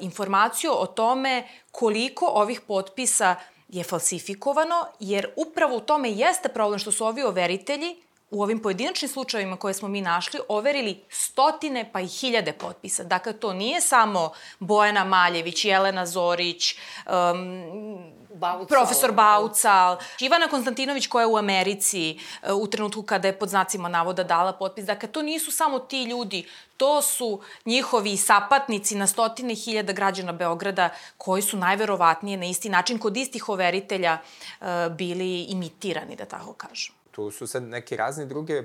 [0.00, 3.36] informaciju o tome koliko ovih potpisa
[3.68, 7.96] je falsifikovano, jer upravo u tome jeste problem što su ovi overitelji
[8.30, 13.04] u ovim pojedinačnim slučajevima koje smo mi našli overili stotine pa i hiljade potpisa.
[13.04, 16.74] Dakle, to nije samo Bojana Maljević, Jelena Zorić,
[17.06, 23.38] um, Baucal, profesor Baucal, Ivana Konstantinović koja je u Americi uh, u trenutku kada je
[23.38, 24.84] pod znacima navoda dala potpis.
[24.84, 30.88] Dakle, to nisu samo ti ljudi, to su njihovi sapatnici na stotine hiljada građana Beograda
[31.18, 34.18] koji su najverovatnije na isti način kod istih overitelja
[34.60, 34.66] uh,
[34.96, 38.62] bili imitirani, da tako kažem tu su sad neke razne druge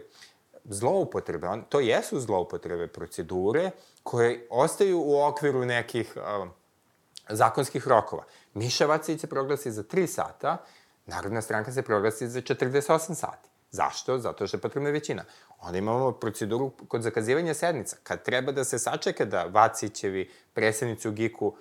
[0.63, 1.47] zloupotrebe.
[1.47, 3.71] On, to jesu zloupotrebe procedure
[4.03, 6.47] koje ostaju u okviru nekih uh,
[7.29, 8.23] zakonskih rokova.
[8.53, 10.57] Miša Vacić se proglasi za 3 sata,
[11.09, 13.49] Narodna stranka se proglasi za 48 sati.
[13.71, 14.17] Zašto?
[14.17, 15.23] Zato što je potrebna većina.
[15.59, 17.97] Onda imamo proceduru kod zakazivanja sednica.
[18.03, 21.55] Kad treba da se sačeka da Vacićevi predsednici u GIK-u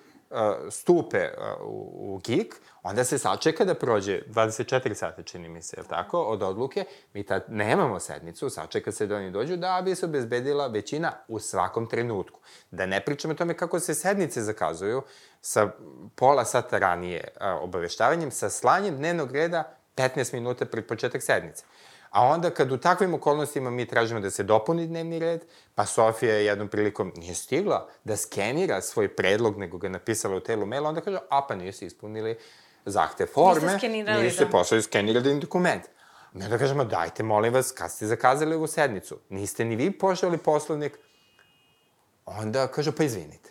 [0.70, 1.30] stupe
[1.62, 6.22] u, u GIK, onda se sačeka da prođe 24 sata, čini mi se, je tako,
[6.22, 6.84] od odluke.
[7.14, 11.38] Mi tad nemamo sednicu, sačeka se da oni dođu, da bi se obezbedila većina u
[11.38, 12.40] svakom trenutku.
[12.70, 15.02] Da ne pričamo o tome kako se sednice zakazuju
[15.40, 15.70] sa
[16.14, 21.64] pola sata ranije obaveštavanjem, sa slanjem dnevnog reda 15 minuta pred početak sednice.
[22.10, 25.44] A onda kad u takvim okolnostima mi tražimo da se dopuni dnevni red,
[25.74, 30.40] pa Sofija je jednom prilikom nije stigla da skenira svoj predlog, nego ga napisala u
[30.40, 32.38] telu maila, onda kaže, a pa niste ispunili
[32.84, 34.50] zahte forme, niste, skenirali, niste da.
[34.50, 35.82] poslali skenirali dokument.
[36.32, 40.38] Mi onda kažemo, dajte, molim vas, kad ste zakazali ovu sednicu, niste ni vi poželi
[40.38, 40.98] poslovnik,
[42.24, 43.50] onda kaže, pa izvinite.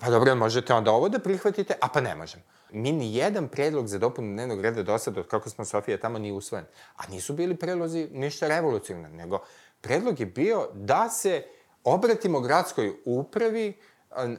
[0.00, 3.88] Pa dobro, možete onda ovo da prihvatite, a pa ne možemo mi ni jedan predlog
[3.88, 6.66] za dopunu dnevnog reda do sada, od kako smo Sofija tamo, nije usvojen.
[6.96, 9.38] A nisu bili predlozi ništa revolucijne, nego
[9.80, 11.46] predlog je bio da se
[11.84, 13.78] obratimo gradskoj upravi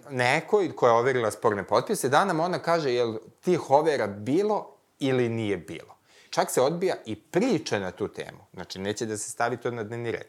[0.10, 4.78] nekoj koja je overila sporne potpise, da nam ona kaže je li tih overa bilo
[5.00, 5.98] ili nije bilo.
[6.30, 8.46] Čak se odbija i priča na tu temu.
[8.54, 10.28] Znači, neće da se stavi to na dnevni red.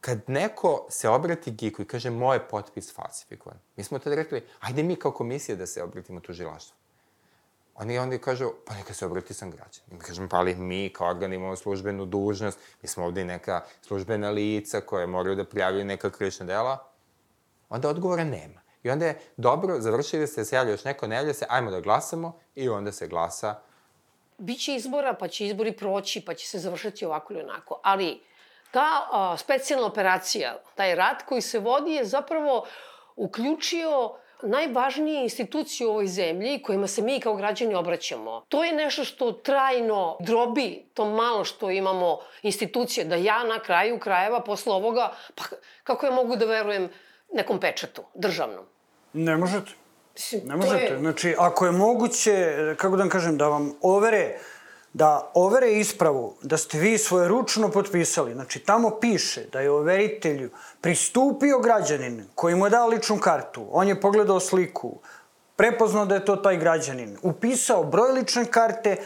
[0.00, 4.82] Kad neko se obrati Giku i kaže moj potpis falsifikovan, mi smo tada rekli, ajde
[4.82, 6.79] mi kao komisija da se obratimo tužilaštvu.
[7.80, 9.84] Oni onda kažu, pa neka se obrati sam građan.
[9.90, 14.30] Mi kažemo, pa ali mi kao organ imamo službenu dužnost, mi smo ovde neka službena
[14.30, 16.78] lica koje moraju da prijavljaju neka krivična dela.
[17.68, 18.60] Onda odgovora nema.
[18.82, 21.80] I onda je dobro, završili ste, se javlja još neko, ne javlja se, ajmo da
[21.80, 23.54] glasamo i onda se glasa.
[24.38, 27.80] Biće izbora, pa će izbori proći, pa će se završiti ovako ili onako.
[27.82, 28.20] Ali
[28.70, 32.66] ta a, specijalna operacija, taj rat koji se vodi je zapravo
[33.16, 38.44] uključio najvažnije institucije u ovoj zemlji kojima se mi kao građani obraćamo.
[38.48, 43.98] To je nešto što trajno drobi to malo što imamo institucije, da ja na kraju
[43.98, 45.44] krajeva posle ovoga, pa
[45.84, 46.88] kako ja mogu da verujem
[47.32, 48.64] nekom pečetu, državnom?
[49.12, 49.70] Ne možete.
[50.44, 50.84] Ne možete.
[50.84, 50.98] Je...
[50.98, 54.38] Znači, ako je moguće, kako da vam kažem, da vam overe
[54.92, 60.50] da overe ispravu da ste vi svoje ručno potpisali, znači tamo piše da je overitelju
[60.80, 64.98] pristupio građanin koji mu je dao ličnu kartu, on je pogledao sliku,
[65.56, 68.96] prepoznao da je to taj građanin, upisao broj lične karte,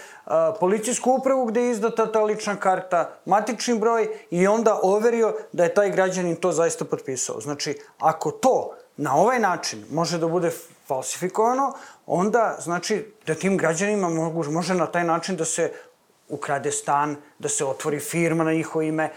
[0.61, 5.75] policijsku upravu gde je izdata ta lična karta, matični broj i onda overio da je
[5.75, 7.41] taj građanin to zaista potpisao.
[7.41, 10.51] Znači, ako to na ovaj način može da bude
[10.87, 11.73] falsifikovano,
[12.07, 15.73] onda znači da tim građanima mogu, može na taj način da se
[16.29, 19.11] ukrade stan, da se otvori firma na njihovo ime,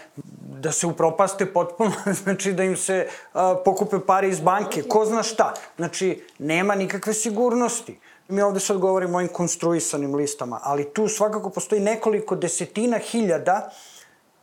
[0.60, 1.92] da se upropaste potpuno,
[2.24, 5.54] znači da im se a, pokupe pare iz banke, ko zna šta.
[5.78, 8.00] Znači, nema nikakve sigurnosti.
[8.28, 13.70] Mi ovde sad govorimo o ovim konstruisanim listama, ali tu svakako postoji nekoliko desetina hiljada,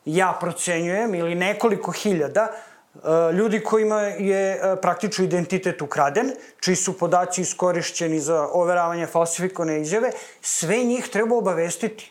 [0.04, 2.48] ja procenjujem, ili nekoliko hiljada,
[3.33, 6.30] ljudi kojima je e, praktično identitet ukraden,
[6.61, 12.11] čiji su podaci iskorišćeni za overavanje falsifikovane izjave, sve njih treba obavestiti.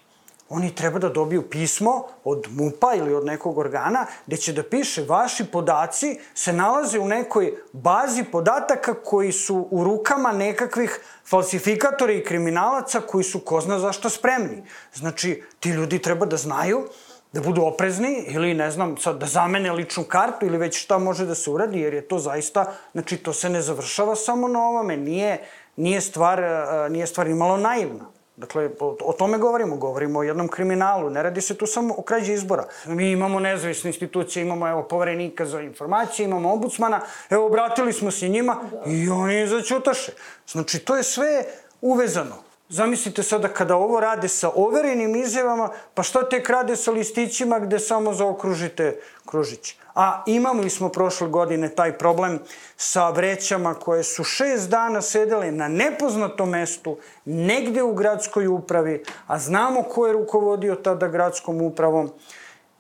[0.50, 5.06] Oni treba da dobiju pismo od MUPA ili od nekog organa gde će da piše
[5.08, 12.24] vaši podaci se nalaze u nekoj bazi podataka koji su u rukama nekakvih falsifikatora i
[12.24, 14.64] kriminalaca koji su ko zna zašto spremni.
[14.94, 16.88] Znači, ti ljudi treba da znaju
[17.34, 21.26] da budu oprezni ili ne znam, sad da zamene ličnu kartu ili već šta može
[21.26, 24.98] da se uradi, jer je to zaista, znači to se ne završava samo na ovome,
[24.98, 25.38] nije,
[25.76, 28.14] nije stvar, uh, nije stvar imalo naivna.
[28.36, 32.34] Dakle, o, tome govorimo, govorimo o jednom kriminalu, ne radi se tu samo o krađi
[32.34, 32.66] izbora.
[32.86, 38.30] Mi imamo nezavisne institucije, imamo evo poverenika za informacije, imamo ombudsmana, evo obratili smo se
[38.30, 40.12] njima i oni začutaše.
[40.48, 41.46] Znači, to je sve
[41.82, 42.53] uvezano.
[42.74, 47.80] Zamislite sada kada ovo rade sa overenim izjavama, pa šta tek rade sa listićima gde
[47.80, 49.76] samo zaokružite kružić.
[49.96, 52.40] A imali smo prošle godine taj problem
[52.78, 59.40] sa vrećama koje su šest dana sedele na nepoznatom mestu, negde u gradskoj upravi, a
[59.40, 62.10] znamo ko je rukovodio tada gradskom upravom.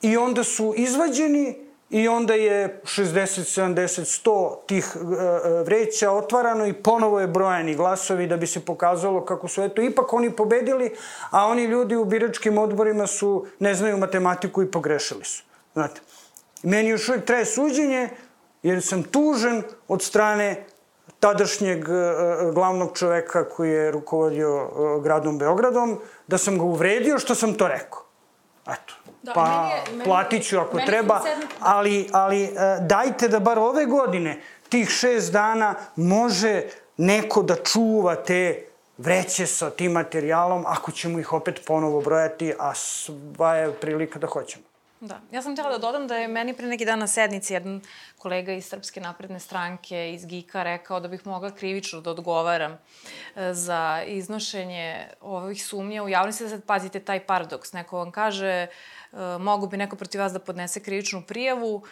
[0.02, 1.63] I onda su izvađeni
[1.94, 7.76] i onda je 60, 70, 100 tih e, e, vreća otvarano i ponovo je brojani
[7.76, 10.96] glasovi da bi se pokazalo kako su eto ipak oni pobedili,
[11.30, 15.44] a oni ljudi u biračkim odborima su, ne znaju matematiku i pogrešili su.
[15.74, 16.02] Znate,
[16.64, 18.10] meni još uvijek traje suđenje
[18.64, 20.66] jer sam tužen od strane
[21.20, 21.92] tadašnjeg e,
[22.54, 24.70] glavnog čoveka koji je rukovodio
[25.04, 28.02] gradom Beogradom, da sam ga uvredio što sam to rekao.
[28.68, 29.03] Eto.
[29.24, 31.22] Da, pa meni je, meni, platit ću ako treba,
[31.60, 32.50] ali, ali e,
[32.82, 36.62] dajte da bar ove godine, tih šest dana, može
[36.98, 38.66] neko da čuva te
[38.98, 44.28] vreće sa tim materijalom, ako ćemo ih opet ponovo brojati, a sva je prilika da
[44.28, 44.64] hoćemo.
[45.00, 45.20] Da.
[45.32, 47.82] Ja sam htjela da dodam da je meni pre neki dan na sednici jedan
[48.18, 53.54] kolega iz Srpske napredne stranke, iz GIKA, rekao da bih mogla krivično da odgovaram e,
[53.54, 56.50] za iznošenje ovih sumnja u javnosti.
[56.50, 57.74] Sad pazite taj paradoks.
[57.74, 58.68] Neko vam kaže
[59.40, 61.84] mogu bi neko protiv vas da podnese krivičnu prijavu,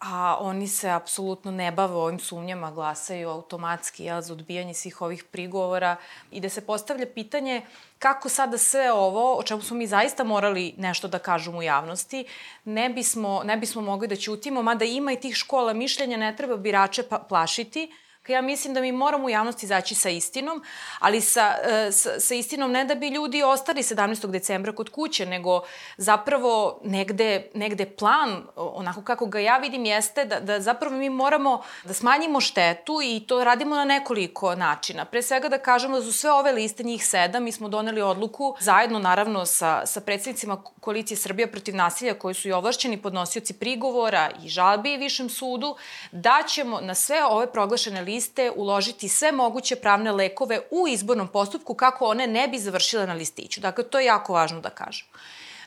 [0.00, 5.24] a oni se apsolutno ne bave ovim sumnjama, glasaju automatski jel, za odbijanje svih ovih
[5.24, 5.96] prigovora
[6.30, 7.62] i da se postavlja pitanje
[7.98, 12.24] kako sada sve ovo, o čemu smo mi zaista morali nešto da kažemo u javnosti,
[12.64, 16.56] ne bismo, ne bismo mogli da ćutimo, mada ima i tih škola mišljenja, ne treba
[16.56, 17.92] birače pa, plašiti,
[18.28, 20.64] Ja mislim da mi moramo u javnosti izaći sa istinom,
[20.98, 24.26] ali sa, e, sa, sa istinom ne da bi ljudi ostali 17.
[24.26, 25.62] decembra kod kuće, nego
[25.96, 31.62] zapravo negde, negde plan, onako kako ga ja vidim, jeste da, da zapravo mi moramo
[31.84, 35.04] da smanjimo štetu i to radimo na nekoliko načina.
[35.04, 38.56] Pre svega da kažemo da su sve ove liste, njih sedam, mi smo doneli odluku
[38.60, 44.30] zajedno naravno sa, sa predsednicima koalicije Srbija protiv nasilja koji su i ovlašćeni podnosioci prigovora
[44.44, 45.76] i žalbi Višem sudu,
[46.12, 51.28] da ćemo na sve ove proglašene liste liste uložiti sve moguće pravne lekove u izbornom
[51.28, 53.60] postupku kako one ne bi završile na listiću.
[53.60, 55.06] Dakle, to je jako važno da kažem.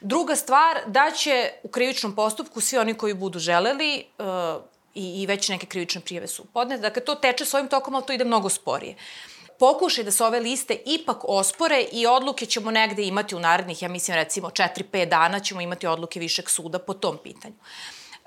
[0.01, 4.25] Druga stvar, da će u krivičnom postupku svi oni koji budu želeli uh,
[4.93, 6.81] i, i već neke krivične prijeve su podnete.
[6.81, 8.95] Dakle, to teče svojim tokom, ali to ide mnogo sporije
[9.59, 13.89] pokušaj da se ove liste ipak ospore i odluke ćemo negde imati u narednih, ja
[13.89, 17.55] mislim recimo 4-5 dana ćemo imati odluke Višeg suda po tom pitanju.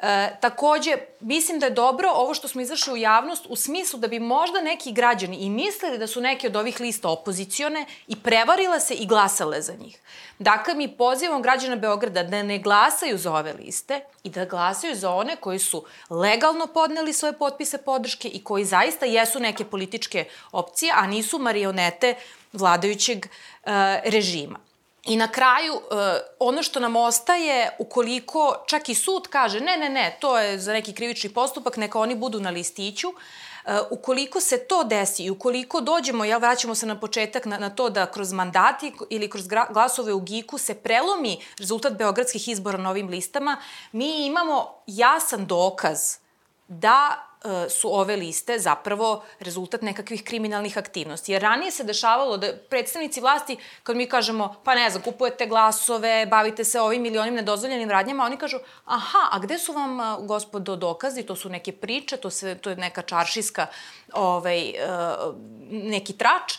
[0.02, 4.08] E, takođe, mislim da je dobro ovo što smo izašli u javnost u smislu da
[4.08, 8.80] bi možda neki građani i mislili da su neke od ovih lista opozicione i prevarile
[8.80, 9.98] se i glasale za njih.
[10.38, 15.10] Dakle, mi pozivamo građana Beograda da ne glasaju za ove liste i da glasaju za
[15.10, 20.92] one koji su legalno podneli svoje potpise podrške i koji zaista jesu neke političke opcije,
[20.96, 22.14] a nisu marionete
[22.52, 23.70] vladajućeg uh,
[24.04, 24.71] režima.
[25.04, 29.88] I na kraju, e, ono što nam ostaje, ukoliko čak i sud kaže ne, ne,
[29.88, 34.58] ne, to je za neki krivični postupak, neka oni budu na listiću, e, ukoliko se
[34.58, 38.32] to desi i ukoliko dođemo, jel, vraćamo se na početak na, na to da kroz
[38.32, 43.56] mandati ili kroz glasove u GIK-u se prelomi rezultat beogradskih izbora na ovim listama,
[43.92, 46.16] mi imamo jasan dokaz
[46.68, 47.31] da
[47.68, 51.32] su ove liste zapravo rezultat nekakvih kriminalnih aktivnosti.
[51.32, 56.26] Jer ranije se dešavalo da predstavnici vlasti, kad mi kažemo, pa ne znam, kupujete glasove,
[56.26, 60.26] bavite se ovim ili onim nedozvoljenim radnjama, oni kažu, aha, a gde su vam, e,
[60.26, 61.22] gospodo, dokazi?
[61.22, 63.66] To su neke priče, to, sve, to je neka čaršiska,
[64.12, 64.74] ovaj, e,
[65.70, 66.58] neki trač.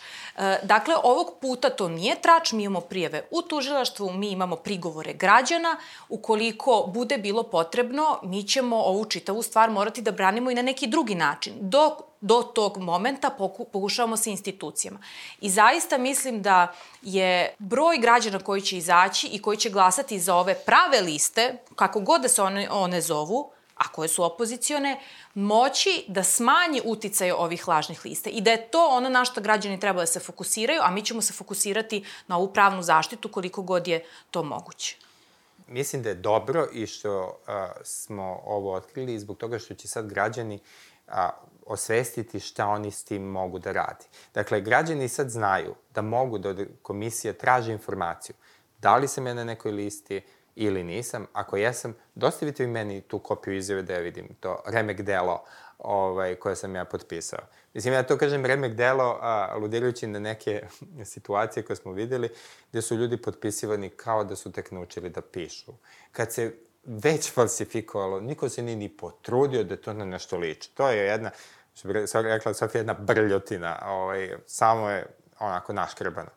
[0.64, 5.78] Dakle, ovog puta to nije trač, mi imamo prijeve u tužilaštvu, mi imamo prigovore građana.
[6.10, 10.73] Ukoliko bude bilo potrebno, mi ćemo ovu čitavu stvar morati da branimo i na neki
[10.88, 11.54] drugi način.
[11.60, 13.30] Do, do tog momenta
[13.72, 15.00] pokušavamo sa institucijama.
[15.42, 20.36] I zaista mislim da je broj građana koji će izaći i koji će glasati za
[20.36, 25.00] ove prave liste, kako god da se one, one zovu, a koje su opozicione,
[25.34, 29.80] moći da smanji uticaj ovih lažnih lista i da je to ono na što građani
[29.80, 33.88] treba da se fokusiraju, a mi ćemo se fokusirati na ovu pravnu zaštitu koliko god
[33.88, 34.98] je to moguće.
[35.68, 40.10] Mislim da je dobro i što a, smo ovo otkrili zbog toga što će sad
[40.10, 40.60] građani
[41.08, 41.30] a,
[41.66, 44.06] osvestiti šta oni s tim mogu da radi.
[44.34, 48.36] Dakle, građani sad znaju da mogu da od komisije traže informaciju
[48.84, 50.22] da li sam ja na nekoj listi,
[50.56, 51.28] ili nisam.
[51.34, 55.44] Ako jesam, dostavite mi meni tu kopiju izjave da ja vidim to remek delo
[55.78, 57.40] ovaj, koje sam ja potpisao.
[57.74, 60.68] Mislim, ja to kažem remek delo, a, aludirajući na neke
[61.14, 62.30] situacije koje smo videli,
[62.72, 65.74] gde su ljudi potpisivani kao da su tek naučili da pišu.
[66.12, 66.54] Kad se
[66.86, 70.70] već falsifikovalo, niko se nije ni potrudio da to na nešto liči.
[70.76, 71.32] To je jedna,
[71.74, 75.06] što bi rekla Sofija, jedna brljotina, ovaj, samo je
[75.40, 76.30] onako naškrbano.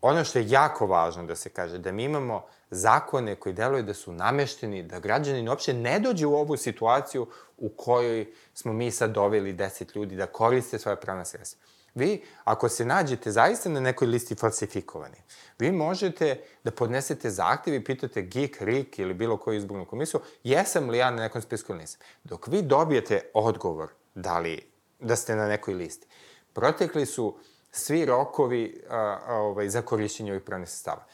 [0.00, 3.94] Ono što je jako važno da se kaže, da mi imamo zakone koji deluju da
[3.94, 9.10] su namešteni, da građanin uopšte ne dođe u ovu situaciju u kojoj smo mi sad
[9.10, 11.60] doveli deset ljudi da koriste svoje pravne sredstva.
[11.94, 15.16] Vi, ako se nađete zaista na nekoj listi falsifikovani,
[15.58, 20.90] vi možete da podnesete zahtev i pitate GIK, RIK ili bilo koju izbornu komisiju, jesam
[20.90, 22.00] li ja na nekom spisku ili nisam.
[22.24, 26.06] Dok vi dobijete odgovor da li, da ste na nekoj listi,
[26.52, 27.38] protekli su
[27.70, 31.04] svi rokovi a, a, ovaj, za korišćenje ovih pravnih sestava.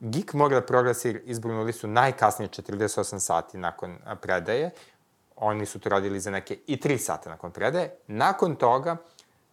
[0.00, 4.70] GIK mora da proglasi izbornu listu najkasnije 48 sati nakon predaje.
[5.36, 7.96] Oni su to radili za neke i 3 sata nakon predaje.
[8.06, 8.96] Nakon toga,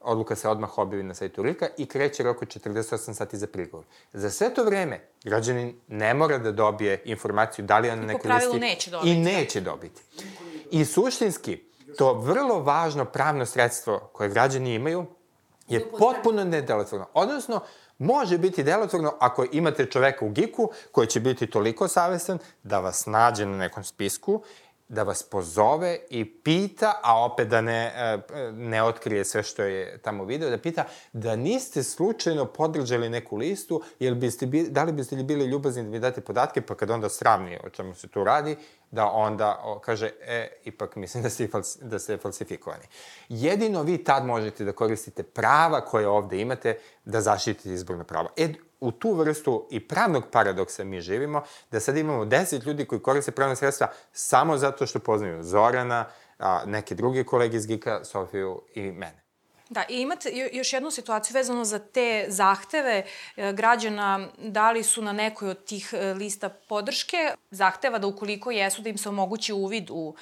[0.02, 3.86] odluka se odmah objavi na sajtu RIK-a i kreće rok od 48 sati za prigovor.
[4.14, 8.32] Za sve to vreme, građanin ne mora da dobije informaciju da li je na nekoj
[8.32, 8.60] listi...
[8.60, 9.12] neće dobiti.
[9.12, 10.02] I neće dobiti.
[10.72, 11.64] I suštinski,
[11.98, 15.06] to vrlo važno pravno sredstvo koje građani imaju
[15.68, 17.08] je potpuno nedelotvorno.
[17.14, 17.62] Odnosno,
[17.98, 23.06] može biti delotvorno ako imate čoveka u giku koji će biti toliko savestan da vas
[23.06, 24.42] nađe na nekom spisku
[24.88, 29.98] da vas pozove i pita, a opet da ne, e, ne otkrije sve što je
[29.98, 35.16] tamo video, da pita da niste slučajno podržali neku listu, jer biste, da li biste
[35.16, 38.24] li bili ljubazni da mi date podatke, pa kad onda sravni o čemu se tu
[38.24, 38.58] radi,
[38.92, 41.50] da onda o, kaže, e, ipak mislim da ste,
[41.82, 42.84] da ste falsifikovani.
[43.30, 48.30] Jedino vi tad možete da koristite prava koje ovde imate da zaštitite izborna prava.
[48.38, 53.02] E, u tu vrstu i pravnog paradoksa mi živimo, da sad imamo deset ljudi koji
[53.02, 56.06] koriste pravne sredstva samo zato što poznaju Zorana,
[56.40, 59.26] a, neke druge kolege iz GIKA, Sofiju i mene.
[59.70, 63.06] Da, i imate još jednu situaciju vezano za te zahteve
[63.38, 68.52] e, građana, da li su na nekoj od tih e, lista podrške, zahteva da ukoliko
[68.52, 70.16] jesu da im se omogući uvid u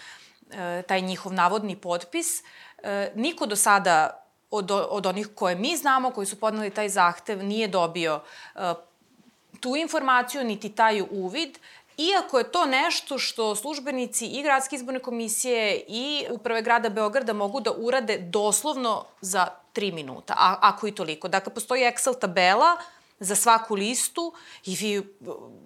[0.51, 2.43] e, taj njihov navodni potpis.
[3.15, 4.22] Niko do sada
[4.57, 8.19] od, od onih koje mi znamo, koji su podnali taj zahtev, nije dobio
[8.55, 8.61] uh,
[9.59, 11.59] tu informaciju, niti taj uvid,
[11.97, 17.59] Iako je to nešto što službenici i Gradske izborne komisije i Uprave grada Beograda mogu
[17.61, 21.27] da urade doslovno za tri minuta, a, ako i toliko.
[21.27, 22.77] Dakle, postoji Excel tabela
[23.23, 24.33] za svaku listu
[24.65, 25.05] i vi uh,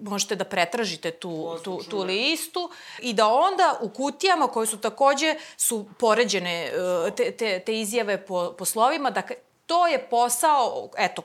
[0.01, 5.35] možete da pretražite tu, tu, tu listu i da onda u kutijama koje su takođe
[5.57, 9.35] su poređene uh, te, te, te izjave po, po slovima, dakle,
[9.65, 11.21] to je posao, eto,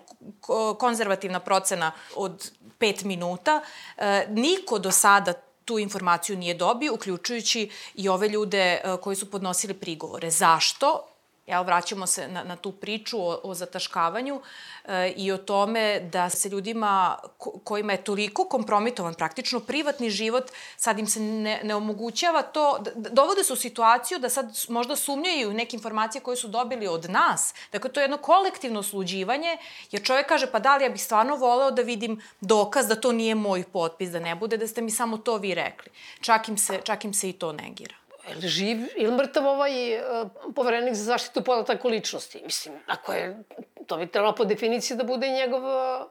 [0.78, 3.60] konzervativna procena od 5 minuta.
[3.96, 5.32] E, niko do sada
[5.64, 10.30] tu informaciju nije dobio, uključujući i ove ljude koji su podnosili prigovore.
[10.30, 11.11] Zašto?
[11.46, 14.40] Jel, vraćamo se na, na tu priču o, o zataškavanju
[14.84, 20.44] e, i o tome da se ljudima ko, kojima je toliko kompromitovan praktično privatni život,
[20.76, 25.52] sad im se ne, ne omogućava to, dovode su u situaciju da sad možda sumnjaju
[25.52, 27.54] neke informacije koje su dobili od nas.
[27.72, 29.56] Dakle, to je jedno kolektivno sluđivanje,
[29.90, 33.12] jer čovjek kaže, pa da li ja bih stvarno voleo da vidim dokaz da to
[33.12, 35.90] nije moj potpis, da ne bude da ste mi samo to vi rekli.
[36.20, 38.01] Čak im se, čak im se i to negira
[38.34, 42.42] li živ ili mrtav ovaj uh, poverenik za zaštitu podataka ličnosti?
[42.44, 43.42] Mislim, ako je,
[43.86, 46.08] to bi trebalo po definiciji da bude njegova,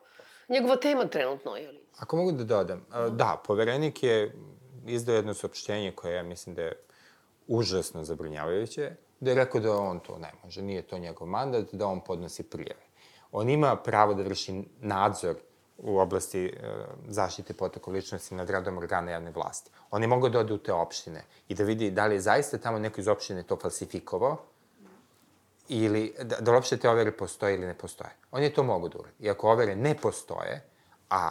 [0.50, 1.82] njegova tema trenutno, je li?
[1.98, 4.36] Ako mogu da dodam, da, poverenik je
[4.88, 6.84] izdao jedno saopštenje koje ja mislim da je
[7.48, 11.88] užasno zabrinjavajuće, da je rekao da on to ne može, nije to njegov mandat, da
[11.88, 12.82] on podnosi prijeve.
[13.32, 15.36] On ima pravo da vrši nadzor
[15.84, 16.52] u oblasti e,
[17.08, 19.72] zaštite potoka ličnosti nad radom organa javne vlasti.
[19.92, 22.80] Oni mogu da ode u te opštine i da vidi da li je zaista tamo
[22.80, 24.38] neko iz opštine to falsifikovao
[25.70, 28.12] ili da, da uopšte te overe postoje ili ne postoje.
[28.32, 29.16] Oni to mogu da uradi.
[29.20, 30.64] I ako overe ne postoje,
[31.10, 31.30] a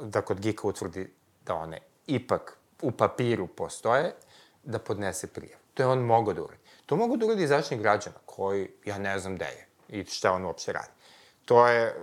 [0.00, 1.12] da kod GIKA utvrdi
[1.46, 4.14] da one ipak u papiru postoje,
[4.62, 5.58] da podnese prijav.
[5.74, 6.60] To je on mogo da uradi.
[6.86, 10.44] To mogu da uradi zaštitnik građana, koji ja ne znam gde je i šta on
[10.44, 10.92] uopšte radi.
[11.44, 11.96] To je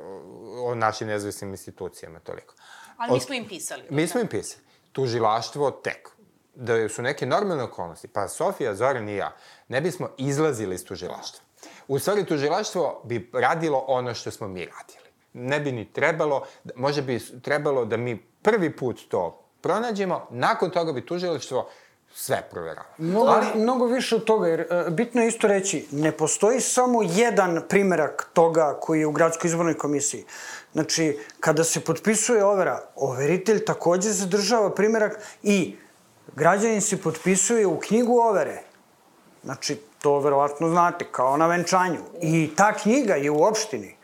[0.64, 2.54] o našim nezavisnim institucijama toliko.
[2.98, 3.84] Ali mi smo im pisali.
[3.90, 4.64] Mi smo im pisali.
[4.92, 6.10] Tužilaštvo tek.
[6.56, 9.36] Da su neke normalne okolnosti, pa Sofija, Zoran i ja,
[9.68, 11.42] ne bismo izlazili iz tužilaštva.
[11.88, 15.10] U stvari, tužilaštvo bi radilo ono što smo mi radili.
[15.34, 20.94] Ne bi ni trebalo, možda bi trebalo da mi prvi put to pronađemo, nakon toga
[20.94, 21.70] bi tužilaštvo
[22.14, 22.88] sve proverava.
[22.98, 23.46] Mnogo, Ali...
[23.56, 28.30] mnogo više od toga, jer uh, bitno je isto reći, ne postoji samo jedan primerak
[28.34, 30.26] toga koji je u gradskoj izbornoj komisiji.
[30.74, 35.76] Znači, kada se potpisuje overa, overitelj takođe zadržava primerak i
[36.36, 38.62] građanin se potpisuje u knjigu overe.
[39.44, 42.00] Znači, to verovatno znate, kao na venčanju.
[42.22, 43.96] I ta knjiga je u opštini.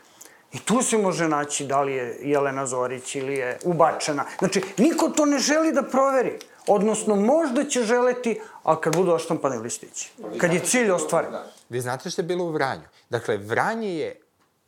[0.52, 4.24] I tu se može naći da li je Jelena Zorić ili je ubačena.
[4.38, 6.38] Znači, niko to ne želi da proveri.
[6.68, 10.12] Odnosno, možda će želeti, a kad budu oštampani listići.
[10.38, 11.32] Kad je cilj ostvaren.
[11.68, 12.82] Vi znate što je bilo u Vranju.
[13.10, 14.20] Dakle, Vranje je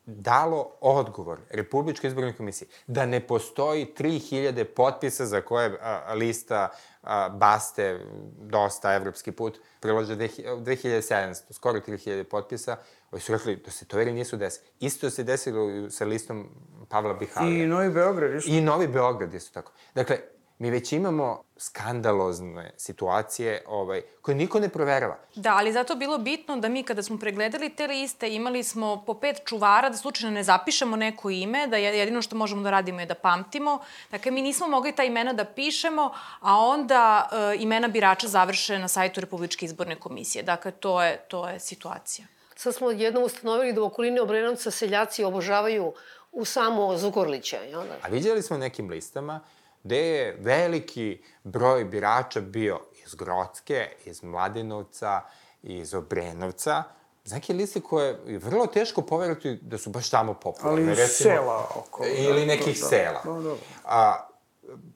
[0.07, 6.69] dalo odgovor Republičkoj izbornoj komisiji da ne postoji 3000 potpisa za koje a, lista
[7.03, 8.01] a, Baste,
[8.41, 12.77] dosta evropski put, prilože 2700, skoro 3000 potpisa,
[13.11, 14.67] Ovi su rekli da se to veri nisu desili.
[14.81, 16.49] Isto se desilo sa listom
[16.89, 17.65] Pavla Bihalija.
[17.65, 18.51] I Novi Beograd isto.
[18.51, 19.73] I Novi Beograd isto tako.
[19.95, 20.19] Dakle,
[20.59, 25.19] mi već imamo skandalozne situacije ovaj, koje niko ne proverava.
[25.35, 29.15] Da, ali zato bilo bitno da mi kada smo pregledali te liste imali smo po
[29.15, 33.07] pet čuvara da slučajno ne zapišemo neko ime, da jedino što možemo da radimo je
[33.07, 33.79] da pamtimo.
[34.11, 38.89] Dakle, mi nismo mogli ta imena da pišemo, a onda e, imena birača završe na
[38.89, 40.43] sajtu Republičke izborne komisije.
[40.43, 42.27] Dakle, to je, to je situacija.
[42.57, 45.93] Sad smo jednom ustanovili da u okolini Obrenovca seljaci obožavaju
[46.33, 47.57] u samo Zukorlića.
[47.57, 47.97] Jel da?
[48.03, 49.41] A vidjeli smo nekim listama
[49.83, 55.21] gde je veliki broj birača bio iz Grocke, iz Mladenovca,
[55.63, 56.85] iz Obrenovca,
[57.31, 60.83] neke liste koje je vrlo teško poverati da su baš tamo popularne.
[60.83, 62.05] Ali recimo, sela oko.
[62.19, 63.23] Ili nekih da, sela.
[63.25, 63.55] Da, da.
[63.85, 64.29] A,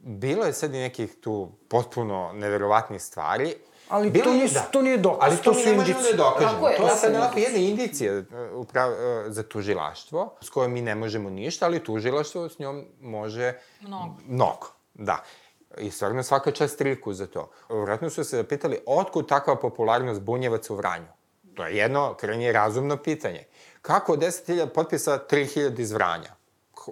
[0.00, 3.54] bilo je sad i nekih tu potpuno neverovatnih stvari,
[3.92, 4.60] Ali Bilo to, nije, da.
[4.60, 6.52] to nije dokaz, Ali to, to su ne možemo da dokažemo.
[6.52, 8.24] Tako je, to je sad onako jedna indicija uh,
[8.54, 13.52] uprav, uh, za tužilaštvo, s kojom mi ne možemo ništa, ali tužilaštvo s njom može
[13.80, 14.14] mnogo.
[14.28, 14.66] mnogo.
[14.94, 15.22] Da.
[15.78, 17.50] I stvarno svaka čast triku za to.
[17.68, 21.08] Vratno su se zapitali, otkud takva popularnost bunjevaca u Vranju?
[21.54, 23.44] To je jedno krajnje razumno pitanje.
[23.82, 26.34] Kako 10.000 potpisa 3.000 iz Vranja?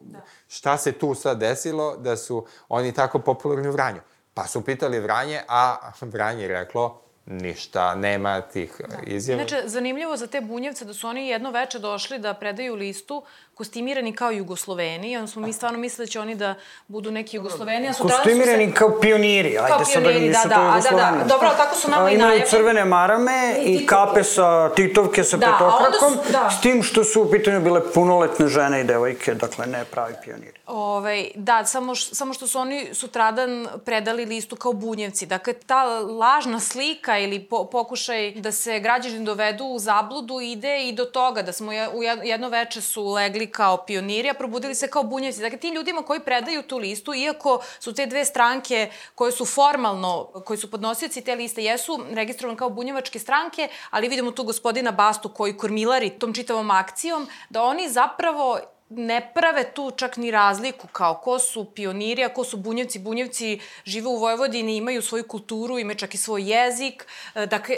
[0.00, 0.20] Da.
[0.48, 4.00] Šta se tu sad desilo da su oni tako popularni u Vranju?
[4.34, 8.96] Pa su pitali Vranje, a Vranje reklo, ništa, nema tih da.
[9.06, 9.40] izjava.
[9.42, 13.22] Inače, zanimljivo za te bunjevce da su oni jedno veče došli da predaju listu
[13.60, 16.54] kostimirani kao Jugosloveni, onda smo mi stvarno mislili da će oni da
[16.88, 18.74] budu neki Jugosloveni, a Kostimirani se...
[18.74, 21.18] kao pioniri, ajde kao sad da nisu da, to Jugosloveni.
[21.18, 22.36] Da, da, dobro, tako su nama i najavili.
[22.36, 26.50] Imaju crvene marame i, i kape sa titovke sa da, petokrakom, su, da.
[26.50, 30.58] s tim što su u pitanju bile punoletne žene i devojke, dakle ne pravi pioniri.
[30.66, 35.26] Ove, ovaj, da, samo, samo što su oni sutradan predali listu kao bunjevci.
[35.26, 40.92] Dakle, ta lažna slika ili po, pokušaj da se građani dovedu u zabludu ide i
[40.92, 45.02] do toga da smo u jedno veče su legli kao pioniri, a probudili se kao
[45.02, 45.40] bunjevci.
[45.40, 50.24] Dakle, ti ljudima koji predaju tu listu, iako su te dve stranke koje su formalno,
[50.44, 55.28] koji su podnosioci te liste, jesu registrovane kao bunjevačke stranke, ali vidimo tu gospodina Bastu
[55.28, 58.60] koji kormilari tom čitavom akcijom, da oni zapravo
[58.90, 62.98] ne prave tu čak ni razliku kao ko su pioniri, a ko su bunjevci.
[62.98, 67.06] Bunjevci žive u Vojvodini, imaju svoju kulturu, imaju čak i svoj jezik.
[67.34, 67.76] E, dakle,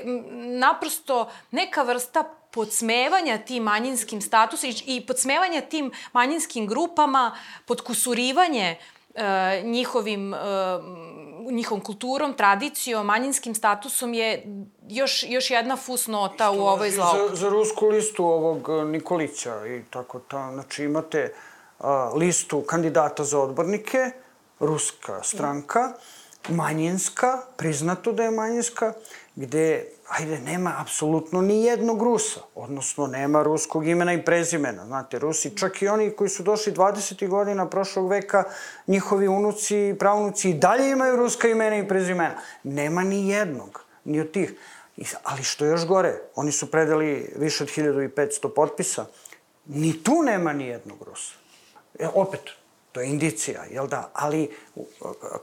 [0.58, 7.36] naprosto neka vrsta podsmevanja tim manjinskim statusom i podsmevanja tim manjinskim grupama,
[7.66, 8.76] podkusurivanje
[9.64, 10.38] njihovim, e,
[11.50, 14.44] njihovom kulturom, tradicijom, manjinskim statusom je
[14.88, 17.28] još, još jedna fusnota u ovoj zlau.
[17.28, 21.34] Za, za rusku listu ovog e, Nikolića i tako ta, znači imate
[21.78, 24.10] a, listu kandidata za odbornike,
[24.60, 25.92] ruska stranka,
[26.48, 28.92] manjinska, priznato da je manjinska,
[29.36, 29.86] gde
[30.18, 34.86] ajde, nema apsolutno ni jednog Rusa, odnosno nema ruskog imena i prezimena.
[34.86, 37.28] Znate, Rusi, čak i oni koji su došli 20.
[37.28, 38.44] godina prošlog veka,
[38.86, 42.34] njihovi unuci i pravunuci i dalje imaju ruska imena i prezimena.
[42.62, 44.54] Nema ni jednog, ni od tih.
[45.22, 49.06] Ali što još gore, oni su predali više od 1500 potpisa,
[49.66, 51.34] ni tu nema ni jednog Rusa.
[51.98, 52.40] E, opet,
[52.92, 54.10] to je indicija, jel da?
[54.12, 54.50] Ali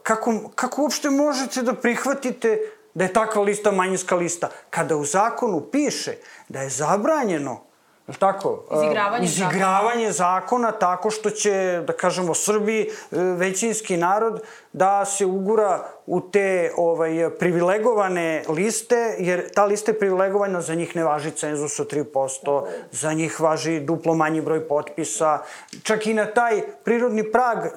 [0.03, 2.59] kako, kako uopšte možete da prihvatite
[2.99, 4.49] da je takva lista manjinska lista.
[4.69, 6.15] Kada u zakonu piše
[6.49, 7.69] da je zabranjeno
[8.09, 8.63] je tako?
[8.75, 10.41] Izigravanje, Izigravanje zakona.
[10.41, 14.41] zakona tako što će, da kažemo, Srbi, e, većinski narod,
[14.73, 20.95] da se ugura u te ovaj, privilegovane liste, jer ta lista je privilegovana, za njih
[20.95, 25.39] ne važi cenzus od 3%, za njih važi duplo manji broj potpisa.
[25.83, 27.69] Čak i na taj prirodni prag, e,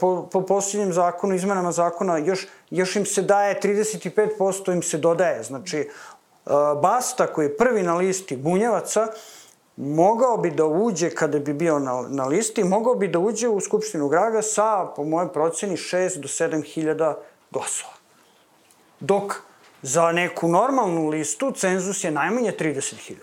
[0.00, 5.42] po, po posljednjem zakonu, izmenama zakona, još, još im se daje 35%, im se dodaje.
[5.42, 5.88] Znači, e,
[6.82, 9.06] Basta, koji je prvi na listi bunjevaca,
[9.76, 13.60] mogao bi da uđe, kada bi bio na, na listi, mogao bi da uđe u
[13.60, 17.18] Skupštinu grada sa, po mojem proceni, 6 do 7 hiljada
[17.50, 17.92] glasova.
[19.00, 19.42] Dok
[19.82, 23.14] Za neku normalnu listu cenzus je najmanje 30.000.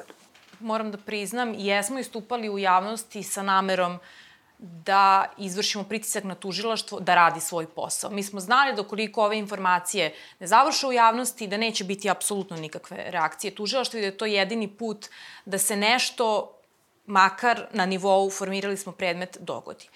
[0.60, 4.00] Moram da priznam, jesmo istupali u javnosti sa namerom
[4.60, 8.12] da izvršimo pritisak na tužilaštvo da radi svoj posao.
[8.12, 12.58] Mi smo znali da koliko ove informacije ne završe u javnosti, da neće biti apsolutno
[12.58, 15.08] nikakve reakcije tužilaštva i da je to jedini put
[15.46, 16.54] da se nešto,
[17.06, 19.88] makar na nivou formirali smo predmet, dogodi.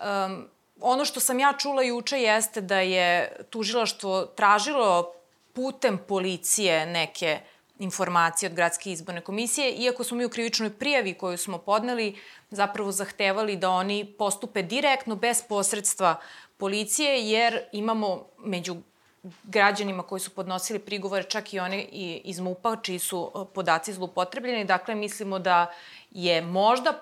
[0.00, 0.48] Um,
[0.80, 5.12] ono što sam ja čula juče jeste da je tužilaštvo tražilo
[5.52, 7.40] putem policije neke
[7.78, 12.16] informacije od Gradske izborne komisije, iako smo mi u krivičnoj prijavi koju smo podneli
[12.50, 16.16] zapravo zahtevali da oni postupe direktno, bez posredstva
[16.56, 18.76] policije, jer imamo među
[19.42, 21.82] građanima koji su podnosili prigovore, čak i one
[22.24, 24.64] iz MUPA, čiji su e, podaci zlupotrebljeni.
[24.64, 25.72] Dakle, mislimo da
[26.10, 26.92] je možda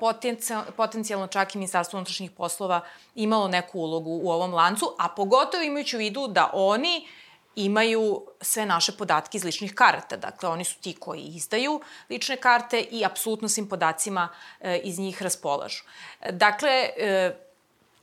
[0.77, 2.81] potencijalno čak i Ministarstvo unutrašnjih poslova
[3.15, 7.26] imalo neku ulogu u ovom lancu, a pogotovo imajući u vidu da oni uh,
[7.57, 10.17] imaju sve naše podatke iz ličnih karata.
[10.17, 11.81] Dakle, oni su ti koji izdaju
[12.11, 14.29] lične karte i apsolutno svim podacima
[14.61, 15.83] e, iz njih raspolažu.
[16.31, 17.37] Dakle, e,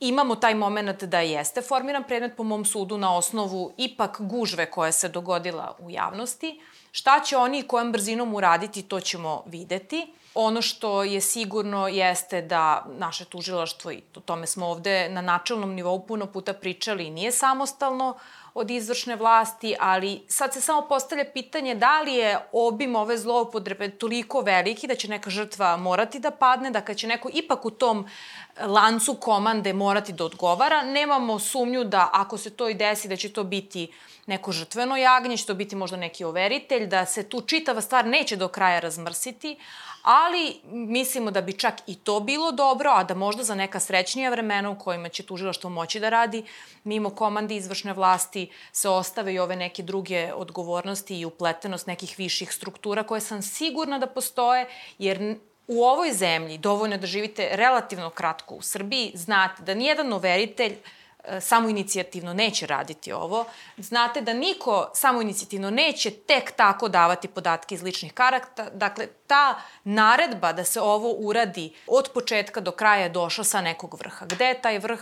[0.00, 4.92] imamo taj moment da jeste formiran predmet po mom sudu na osnovu ipak gužve koja
[4.92, 6.60] se dogodila u javnosti.
[6.92, 10.14] Šta će oni i kojom brzinom uraditi, to ćemo videti.
[10.34, 15.74] Ono što je sigurno jeste da naše tužilaštvo, i o tome smo ovde na načelnom
[15.74, 18.16] nivou puno puta pričali, nije samostalno,
[18.54, 23.90] od izvršne vlasti, ali sad se samo postavlja pitanje da li je obim ove zloupotrebe
[23.90, 27.70] toliko veliki da će neka žrtva morati da padne, da kad će neko ipak u
[27.70, 28.06] tom
[28.60, 33.32] lancu komande morati da odgovara, nemamo sumnju da ako se to i desi da će
[33.32, 33.92] to biti
[34.26, 38.36] neko žrtveno jagnje, će to biti možda neki overitelj, da se tu čitava stvar neće
[38.36, 39.56] do kraja razmrsiti,
[40.02, 44.30] ali mislimo da bi čak i to bilo dobro, a da možda za neka srećnija
[44.30, 46.44] vremena u kojima će tužilaštvo moći da radi,
[46.84, 52.52] mimo komandi izvršne vlasti se ostave i ove neke druge odgovornosti i upletenost nekih viših
[52.52, 55.36] struktura koje sam sigurna da postoje, jer
[55.66, 60.76] u ovoj zemlji dovoljno da živite relativno kratko u Srbiji, znate da nijedan overitelj
[61.24, 63.44] E, samo inicijativno neće raditi ovo.
[63.76, 68.70] Znate da niko samo inicijativno neće tek tako davati podatke iz ličnih karakta.
[68.70, 73.94] Dakle, ta naredba da se ovo uradi od početka do kraja je došla sa nekog
[73.98, 74.26] vrha.
[74.26, 75.00] Gde je taj vrh?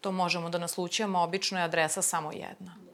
[0.00, 2.87] To možemo da naslučujemo, obično je adresa samo jedna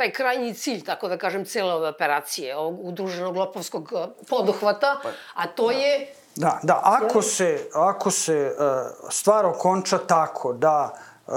[0.00, 4.94] taj krajnji cilj, tako da kažem, cele ove operacije, ovog udruženog lopovskog e, poduhvata,
[5.34, 5.72] a to da.
[5.72, 6.14] je...
[6.36, 10.92] Da, da, ako se, ako se uh, stvar okonča tako da
[11.26, 11.34] uh,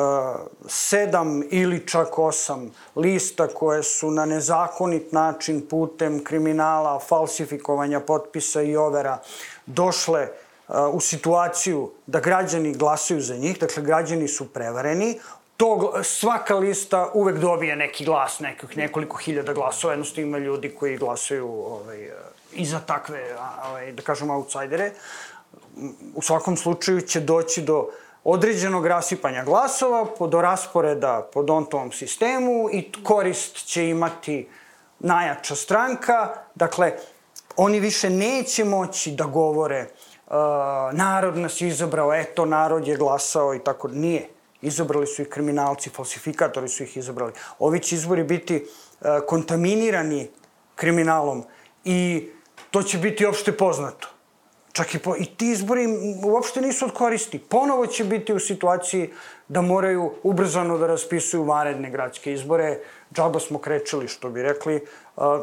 [0.68, 8.78] sedam ili čak osam lista koje su na nezakonit način putem kriminala, falsifikovanja potpisa i
[8.78, 9.18] overa
[9.66, 10.28] došle
[10.91, 15.20] u situaciju da građani glasaju za njih, dakle građani su prevareni,
[15.58, 20.97] to, svaka lista uvek dobije neki glas, nekih nekoliko hiljada glasova, jednostavno ima ljudi koji
[20.97, 22.10] glasaju ovaj,
[22.54, 23.36] i za takve,
[23.70, 24.91] ovaj, da kažem, outsidere.
[26.16, 27.89] U svakom slučaju će doći do
[28.24, 34.47] određenog rasipanja glasova, do rasporeda po Dontovom sistemu i korist će imati
[34.99, 36.30] najjača stranka.
[36.56, 36.93] Dakle,
[37.56, 39.86] oni više neće moći da govore
[40.28, 40.34] uh,
[40.91, 43.88] narod nas izabrao, eto, narod je glasao i tako.
[43.88, 44.33] Nije.
[44.64, 47.34] Izabrali su ih kriminalci, falsifikatori su ih izabrali.
[47.59, 50.30] Ovi će izbori biti uh, kontaminirani
[50.76, 51.43] kriminalom
[51.84, 52.30] i
[52.72, 54.12] to će biti opšte poznato.
[54.74, 55.86] Čak i, po, i ti izbori
[56.26, 57.40] uopšte nisu od koristi.
[57.40, 59.10] Ponovo će biti u situaciji
[59.48, 62.80] da moraju ubrzano da raspisuju varedne gradske izbore.
[63.14, 64.82] Džaba smo krečili, što bi rekli.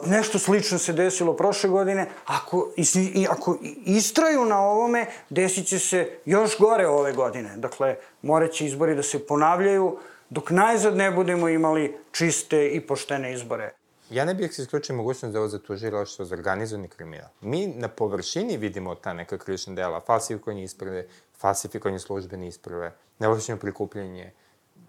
[0.06, 2.08] Nešto slično se desilo prošle godine.
[2.26, 7.56] Ako, i, ako istraju na ovome, desit će se još gore ove godine.
[7.56, 9.98] Dakle, moraće izbori da se ponavljaju
[10.30, 13.70] dok najzad ne budemo imali čiste i poštene izbore.
[14.10, 17.28] Ja ne bih se isključio mogućnost da ovo tužilaštvo za organizovani kriminal.
[17.40, 21.06] Mi na površini vidimo ta neka krivična dela, falsifikovanje isprave,
[21.38, 24.32] falsifikovanje službene isprave, neovlašćeno prikupljanje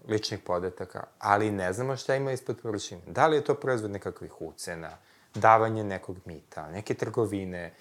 [0.08, 3.02] ličnih podataka, ali ne znamo šta ima ispod površine.
[3.08, 4.98] Da li je to proizvod nekakvih ucena,
[5.34, 7.74] davanje nekog mita, neke trgovine,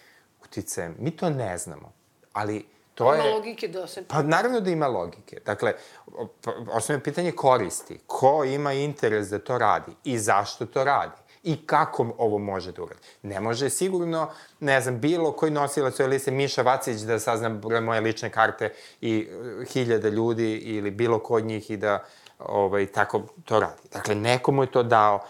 [0.45, 1.93] utice, mi to ne znamo.
[2.32, 3.34] Ali to ima je...
[3.34, 4.05] logike da se...
[4.05, 5.41] Pa naravno da ima logike.
[5.47, 5.72] Dakle,
[6.70, 8.01] osnovno pitanje koristi.
[8.07, 11.30] Ko ima interes da to radi i zašto to radi?
[11.43, 13.01] I kako ovo može da uradi.
[13.22, 14.30] Ne može sigurno,
[14.61, 18.72] ne znam, bilo koji nosilac ove liste, Miša Vacić, da sazna broj moje lične karte
[19.01, 22.05] i uh, hiljada ljudi ili bilo ko od njih i da
[22.38, 23.82] ovaj, tako to radi.
[23.93, 25.20] Dakle, nekomu je to dao,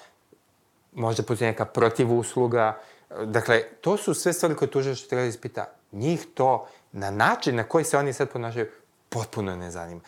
[0.93, 2.81] možda postoji neka protivusluga,
[3.25, 5.67] Dakle, to su sve stvari koje tuže što treba da ispita.
[5.93, 8.67] Njih to, na način na koji se oni sad ponašaju,
[9.09, 10.01] potpuno ne zanima.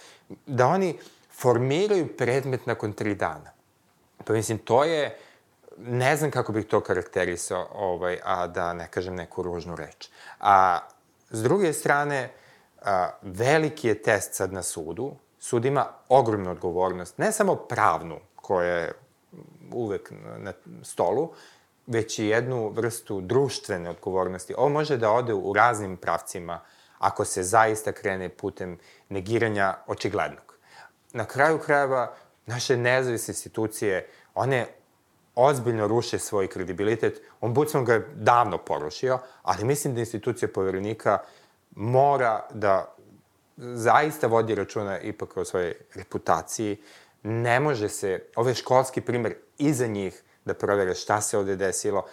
[0.46, 0.98] Da oni
[1.30, 3.50] formiraju predmet nakon tri dana.
[4.24, 5.18] Pa mislim, to je
[5.78, 10.08] ne znam kako bih to karakterisao, ovaj, a da ne kažem neku ružnu reč.
[10.40, 10.78] A
[11.30, 12.30] s druge strane,
[12.82, 15.16] a, veliki je test sad na sudu.
[15.38, 18.92] Sud ima ogromnu odgovornost, ne samo pravnu, koja je
[19.72, 20.52] uvek na
[20.82, 21.32] stolu,
[21.86, 24.54] već i jednu vrstu društvene odgovornosti.
[24.56, 26.60] Ovo može da ode u raznim pravcima
[26.98, 30.54] ako se zaista krene putem negiranja očiglednog.
[31.12, 32.14] Na kraju krajeva,
[32.46, 34.66] naše nezavisne institucije, one
[35.34, 37.20] ozbiljno ruše svoj kredibilitet.
[37.40, 41.18] Ombudsman ga je davno porušio, ali mislim da institucija poverenika
[41.70, 42.94] mora da
[43.56, 46.82] zaista vodi računa ipak o svojoj reputaciji.
[47.22, 52.06] Ne može se, ovaj školski primer iza njih da provere šta se ovde desilo.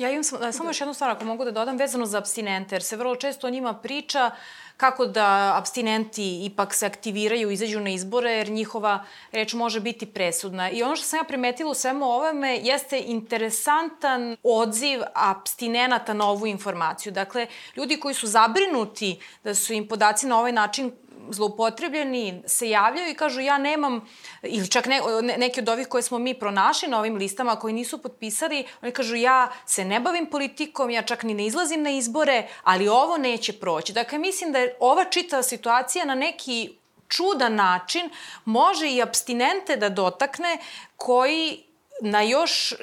[0.00, 2.82] Ja imam samo, samo još jednu stvar, ako mogu da dodam, vezano za abstinente, jer
[2.82, 4.30] se vrlo često o njima priča
[4.76, 10.70] kako da abstinenti ipak se aktiviraju, izađu na izbore, jer njihova reč može biti presudna.
[10.70, 16.46] I ono što sam ja primetila u svemu ovome jeste interesantan odziv abstinenata na ovu
[16.46, 17.12] informaciju.
[17.12, 17.46] Dakle,
[17.76, 20.92] ljudi koji su zabrinuti da su im podaci na ovaj način
[21.30, 24.08] zloupotrebljeni se javljaju i kažu ja nemam,
[24.42, 25.00] ili čak ne,
[25.38, 29.16] neki od ovih koje smo mi pronašli na ovim listama koji nisu potpisali, oni kažu
[29.16, 33.52] ja se ne bavim politikom, ja čak ni ne izlazim na izbore, ali ovo neće
[33.52, 33.92] proći.
[33.92, 36.70] Dakle, mislim da je ova čita situacija na neki
[37.08, 38.10] čudan način
[38.44, 40.58] može i abstinente da dotakne
[40.96, 41.69] koji
[42.00, 42.76] na još e,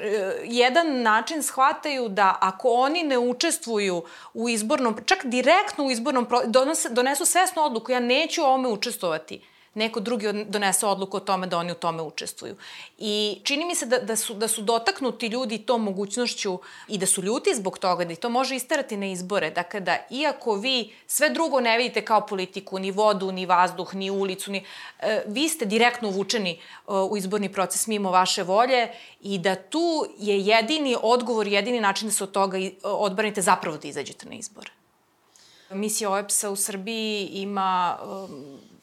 [0.44, 4.02] jedan način shvataju da ako oni ne učestvuju
[4.34, 9.40] u izbornom, čak direktno u izbornom, donese, donesu svesnu odluku, ja neću u ovome učestvovati,
[9.74, 12.56] neko drugi donese odluku o tome da oni u tome učestvuju.
[12.98, 16.58] I čini mi se da, da, su, da su dotaknuti ljudi tom mogućnošću
[16.88, 19.50] i da su ljuti zbog toga, da i to može isterati na izbore.
[19.50, 24.10] Dakle, da iako vi sve drugo ne vidite kao politiku, ni vodu, ni vazduh, ni
[24.10, 24.64] ulicu, ni,
[25.00, 26.58] e, vi ste direktno uvučeni e,
[27.10, 28.88] u izborni proces mimo vaše volje
[29.20, 33.88] i da tu je jedini odgovor, jedini način da se od toga odbranite zapravo da
[33.88, 34.70] izađete na izbore.
[35.70, 37.98] Misija OEPS-a u Srbiji ima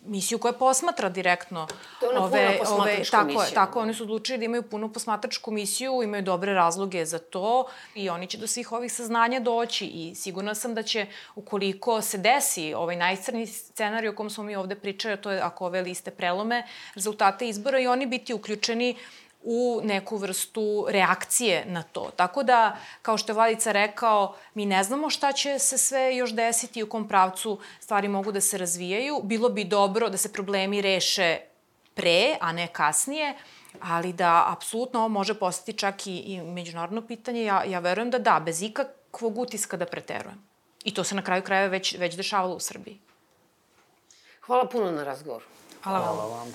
[0.05, 1.67] misiju koja posmatra direktno
[1.99, 3.41] to je ove, ove tako misiju.
[3.41, 7.65] je, tako oni su odlučili da imaju punu posmatračku misiju, imaju dobre razloge za to
[7.95, 12.17] i oni će do svih ovih saznanja doći i sigurna sam da će ukoliko se
[12.17, 16.11] desi ovaj najcrni scenarij o kom smo mi ovde pričali, to je ako ove liste
[16.11, 16.63] prelome
[16.95, 18.95] rezultate izbora i oni biti uključeni
[19.45, 22.11] u neku vrstu reakcije na to.
[22.15, 26.33] Tako da, kao što je Vladica rekao, mi ne znamo šta će se sve još
[26.33, 29.21] desiti i u kom pravcu stvari mogu da se razvijaju.
[29.23, 31.39] Bilo bi dobro da se problemi reše
[31.93, 33.33] pre, a ne kasnije,
[33.81, 37.43] ali da apsolutno ovo može postati čak i, i međunarodno pitanje.
[37.43, 40.47] Ja, ja verujem da da, bez ikakvog utiska da preterujem.
[40.83, 42.99] I to se na kraju krajeva već, već dešavalo u Srbiji.
[44.41, 45.45] Hvala puno na razgovoru.
[45.83, 46.53] Hvala, Hvala vam.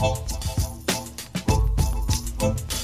[0.00, 0.45] vam.
[2.46, 2.75] Thank you.